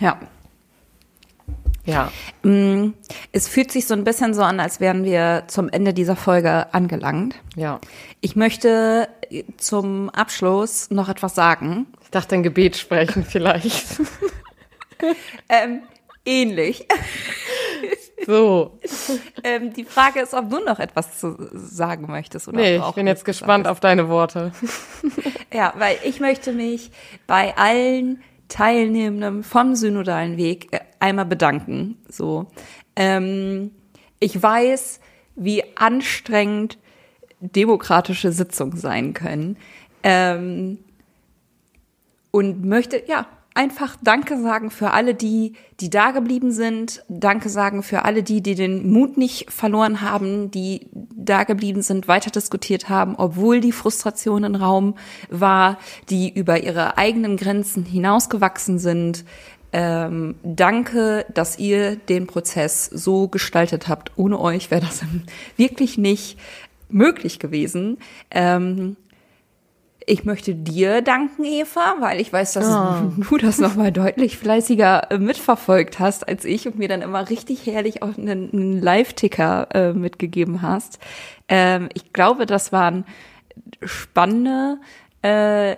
Ja, 0.00 0.18
ja. 1.84 2.10
Mm, 2.42 2.94
es 3.32 3.48
fühlt 3.48 3.70
sich 3.70 3.86
so 3.86 3.94
ein 3.94 4.04
bisschen 4.04 4.34
so 4.34 4.42
an, 4.42 4.60
als 4.60 4.80
wären 4.80 5.04
wir 5.04 5.44
zum 5.46 5.68
Ende 5.68 5.92
dieser 5.92 6.16
Folge 6.16 6.72
angelangt. 6.72 7.36
Ja. 7.56 7.80
Ich 8.20 8.36
möchte 8.36 9.08
zum 9.56 10.10
Abschluss 10.10 10.90
noch 10.90 11.08
etwas 11.08 11.34
sagen. 11.34 11.86
Ich 12.02 12.10
dachte, 12.10 12.34
ein 12.34 12.42
Gebet 12.42 12.76
sprechen 12.76 13.24
vielleicht. 13.28 14.00
ähm, 15.48 15.82
ähnlich. 16.24 16.86
So. 18.26 18.78
ähm, 19.42 19.74
die 19.74 19.84
Frage 19.84 20.20
ist, 20.20 20.32
ob 20.32 20.48
du 20.48 20.58
noch 20.60 20.78
etwas 20.78 21.20
zu 21.20 21.36
sagen 21.52 22.06
möchtest. 22.06 22.48
Oder 22.48 22.56
nee, 22.56 22.76
ich 22.76 22.94
bin 22.94 23.06
jetzt 23.06 23.26
gespannt 23.26 23.66
auf 23.66 23.80
deine 23.80 24.08
Worte. 24.08 24.52
ja, 25.52 25.74
weil 25.76 25.98
ich 26.04 26.20
möchte 26.20 26.52
mich 26.52 26.90
bei 27.26 27.54
allen 27.56 28.22
Teilnehmenden 28.48 29.42
vom 29.42 29.74
synodalen 29.74 30.36
Weg 30.36 30.72
äh, 30.72 30.80
einmal 31.00 31.26
bedanken. 31.26 31.98
So, 32.08 32.46
ähm, 32.96 33.70
ich 34.20 34.40
weiß, 34.40 35.00
wie 35.36 35.64
anstrengend 35.76 36.78
demokratische 37.40 38.32
Sitzungen 38.32 38.76
sein 38.76 39.12
können. 39.12 39.56
Ähm, 40.02 40.78
und 42.30 42.64
möchte, 42.64 43.02
ja, 43.06 43.26
einfach 43.54 43.96
Danke 44.02 44.40
sagen 44.40 44.70
für 44.70 44.90
alle 44.90 45.14
die, 45.14 45.54
die 45.80 45.88
da 45.88 46.10
geblieben 46.10 46.50
sind. 46.50 47.04
Danke 47.08 47.48
sagen 47.48 47.82
für 47.82 48.04
alle 48.04 48.22
die, 48.22 48.42
die 48.42 48.56
den 48.56 48.90
Mut 48.90 49.16
nicht 49.16 49.50
verloren 49.50 50.00
haben, 50.00 50.50
die 50.50 50.88
da 50.92 51.44
geblieben 51.44 51.82
sind, 51.82 52.08
weiter 52.08 52.30
diskutiert 52.30 52.88
haben, 52.88 53.14
obwohl 53.16 53.60
die 53.60 53.72
Frustration 53.72 54.44
im 54.44 54.56
Raum 54.56 54.96
war, 55.30 55.78
die 56.10 56.32
über 56.32 56.62
ihre 56.62 56.98
eigenen 56.98 57.36
Grenzen 57.36 57.84
hinausgewachsen 57.84 58.78
sind. 58.78 59.24
Ähm, 59.72 60.36
danke, 60.42 61.26
dass 61.34 61.58
ihr 61.58 61.96
den 61.96 62.26
Prozess 62.26 62.86
so 62.86 63.28
gestaltet 63.28 63.88
habt. 63.88 64.12
Ohne 64.16 64.38
euch 64.40 64.70
wäre 64.70 64.82
das 64.82 65.02
wirklich 65.56 65.96
nicht 65.96 66.38
möglich 66.88 67.38
gewesen. 67.38 67.98
Ähm, 68.30 68.96
ich 70.06 70.24
möchte 70.24 70.54
dir 70.54 71.02
danken, 71.02 71.44
Eva, 71.44 71.96
weil 72.00 72.20
ich 72.20 72.32
weiß, 72.32 72.54
dass 72.54 72.66
oh. 72.66 73.22
du 73.30 73.38
das 73.38 73.58
nochmal 73.58 73.92
deutlich 73.92 74.36
fleißiger 74.38 75.10
äh, 75.10 75.18
mitverfolgt 75.18 75.98
hast 75.98 76.28
als 76.28 76.44
ich 76.44 76.66
und 76.66 76.78
mir 76.78 76.88
dann 76.88 77.02
immer 77.02 77.30
richtig 77.30 77.66
herrlich 77.66 78.02
auch 78.02 78.16
einen, 78.16 78.50
einen 78.52 78.82
Live-Ticker 78.82 79.68
äh, 79.72 79.92
mitgegeben 79.92 80.62
hast. 80.62 80.98
Ähm, 81.48 81.88
ich 81.94 82.12
glaube, 82.12 82.46
das 82.46 82.72
waren 82.72 83.04
spannende 83.82 84.78
äh, 85.22 85.76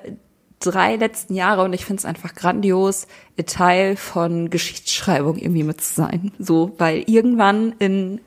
drei 0.61 0.97
letzten 0.97 1.35
Jahre 1.35 1.63
und 1.63 1.73
ich 1.73 1.85
finde 1.85 2.01
es 2.01 2.05
einfach 2.05 2.35
grandios, 2.35 3.07
Teil 3.47 3.97
von 3.97 4.51
Geschichtsschreibung 4.51 5.37
irgendwie 5.37 5.63
mit 5.63 5.81
zu 5.81 5.95
sein. 5.95 6.33
So, 6.39 6.75
weil 6.79 7.05
irgendwann 7.07 7.75
in 7.79 8.21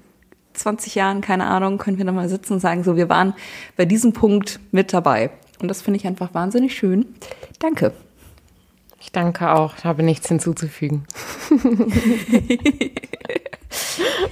20 0.54 0.96
Jahren, 0.96 1.22
keine 1.22 1.46
Ahnung, 1.46 1.78
können 1.78 1.98
wir 1.98 2.06
nochmal 2.06 2.30
sitzen 2.30 2.54
und 2.54 2.60
sagen, 2.60 2.84
so, 2.84 2.96
wir 2.96 3.10
waren 3.10 3.34
bei 3.78 3.86
diesem 3.86 4.14
Punkt 4.14 4.60
mit 4.72 4.94
dabei. 4.94 5.32
Und 5.62 5.67
das 5.67 5.82
finde 5.82 6.00
ich 6.00 6.08
einfach 6.08 6.34
wahnsinnig 6.34 6.76
schön. 6.76 7.06
Danke. 7.60 7.93
Ich 9.02 9.12
danke 9.12 9.52
auch. 9.52 9.76
Ich 9.78 9.86
habe 9.86 10.04
nichts 10.04 10.28
hinzuzufügen. 10.28 11.06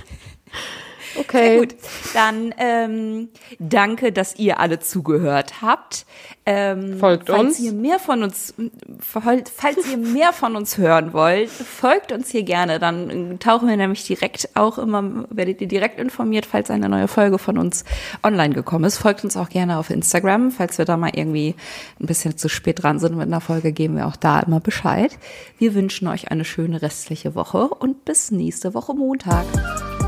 Okay. 1.27 1.49
Sehr 1.49 1.59
gut. 1.59 1.75
Dann 2.13 2.55
ähm, 2.57 3.29
danke, 3.59 4.11
dass 4.11 4.37
ihr 4.37 4.59
alle 4.59 4.79
zugehört 4.79 5.61
habt. 5.61 6.05
Ähm, 6.45 6.97
folgt 6.97 7.27
falls 7.27 7.41
uns. 7.41 7.59
Ihr 7.59 7.73
mehr 7.73 7.99
von 7.99 8.23
uns, 8.23 8.53
falls 9.01 9.91
ihr 9.91 9.97
mehr 9.97 10.31
von 10.31 10.55
uns 10.55 10.77
hören 10.77 11.11
wollt, 11.11 11.49
folgt 11.49 12.13
uns 12.13 12.29
hier 12.29 12.43
gerne. 12.43 12.79
Dann 12.79 13.37
tauchen 13.39 13.67
wir 13.67 13.75
nämlich 13.75 14.05
direkt 14.05 14.49
auch 14.55 14.77
immer, 14.77 15.25
werdet 15.29 15.59
ihr 15.59 15.67
direkt 15.67 15.99
informiert, 15.99 16.45
falls 16.45 16.71
eine 16.71 16.87
neue 16.87 17.09
Folge 17.09 17.37
von 17.37 17.57
uns 17.57 17.83
online 18.23 18.53
gekommen 18.53 18.85
ist. 18.85 18.97
Folgt 18.97 19.25
uns 19.25 19.35
auch 19.35 19.49
gerne 19.49 19.77
auf 19.77 19.89
Instagram. 19.89 20.51
Falls 20.51 20.77
wir 20.77 20.85
da 20.85 20.95
mal 20.95 21.11
irgendwie 21.13 21.55
ein 21.99 22.05
bisschen 22.05 22.37
zu 22.37 22.47
spät 22.47 22.81
dran 22.81 22.99
sind 22.99 23.17
mit 23.17 23.27
einer 23.27 23.41
Folge, 23.41 23.73
geben 23.73 23.97
wir 23.97 24.07
auch 24.07 24.15
da 24.15 24.39
immer 24.39 24.61
Bescheid. 24.61 25.17
Wir 25.57 25.73
wünschen 25.73 26.07
euch 26.07 26.31
eine 26.31 26.45
schöne 26.45 26.81
restliche 26.81 27.35
Woche 27.35 27.67
und 27.67 28.05
bis 28.05 28.31
nächste 28.31 28.73
Woche 28.73 28.93
Montag. 28.93 29.45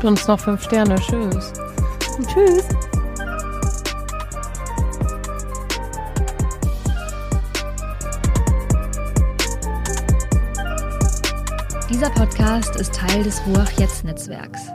Gebt 0.00 0.12
uns 0.12 0.26
noch 0.26 0.40
fünf 0.40 0.62
Sterne. 0.64 0.94
Tschüss. 0.94 1.52
Tschüss. 2.26 2.64
Dieser 11.90 12.08
Podcast 12.08 12.76
ist 12.76 12.94
Teil 12.94 13.22
des 13.24 13.42
Ruach 13.46 13.70
Jetzt 13.72 14.04
Netzwerks. 14.04 14.70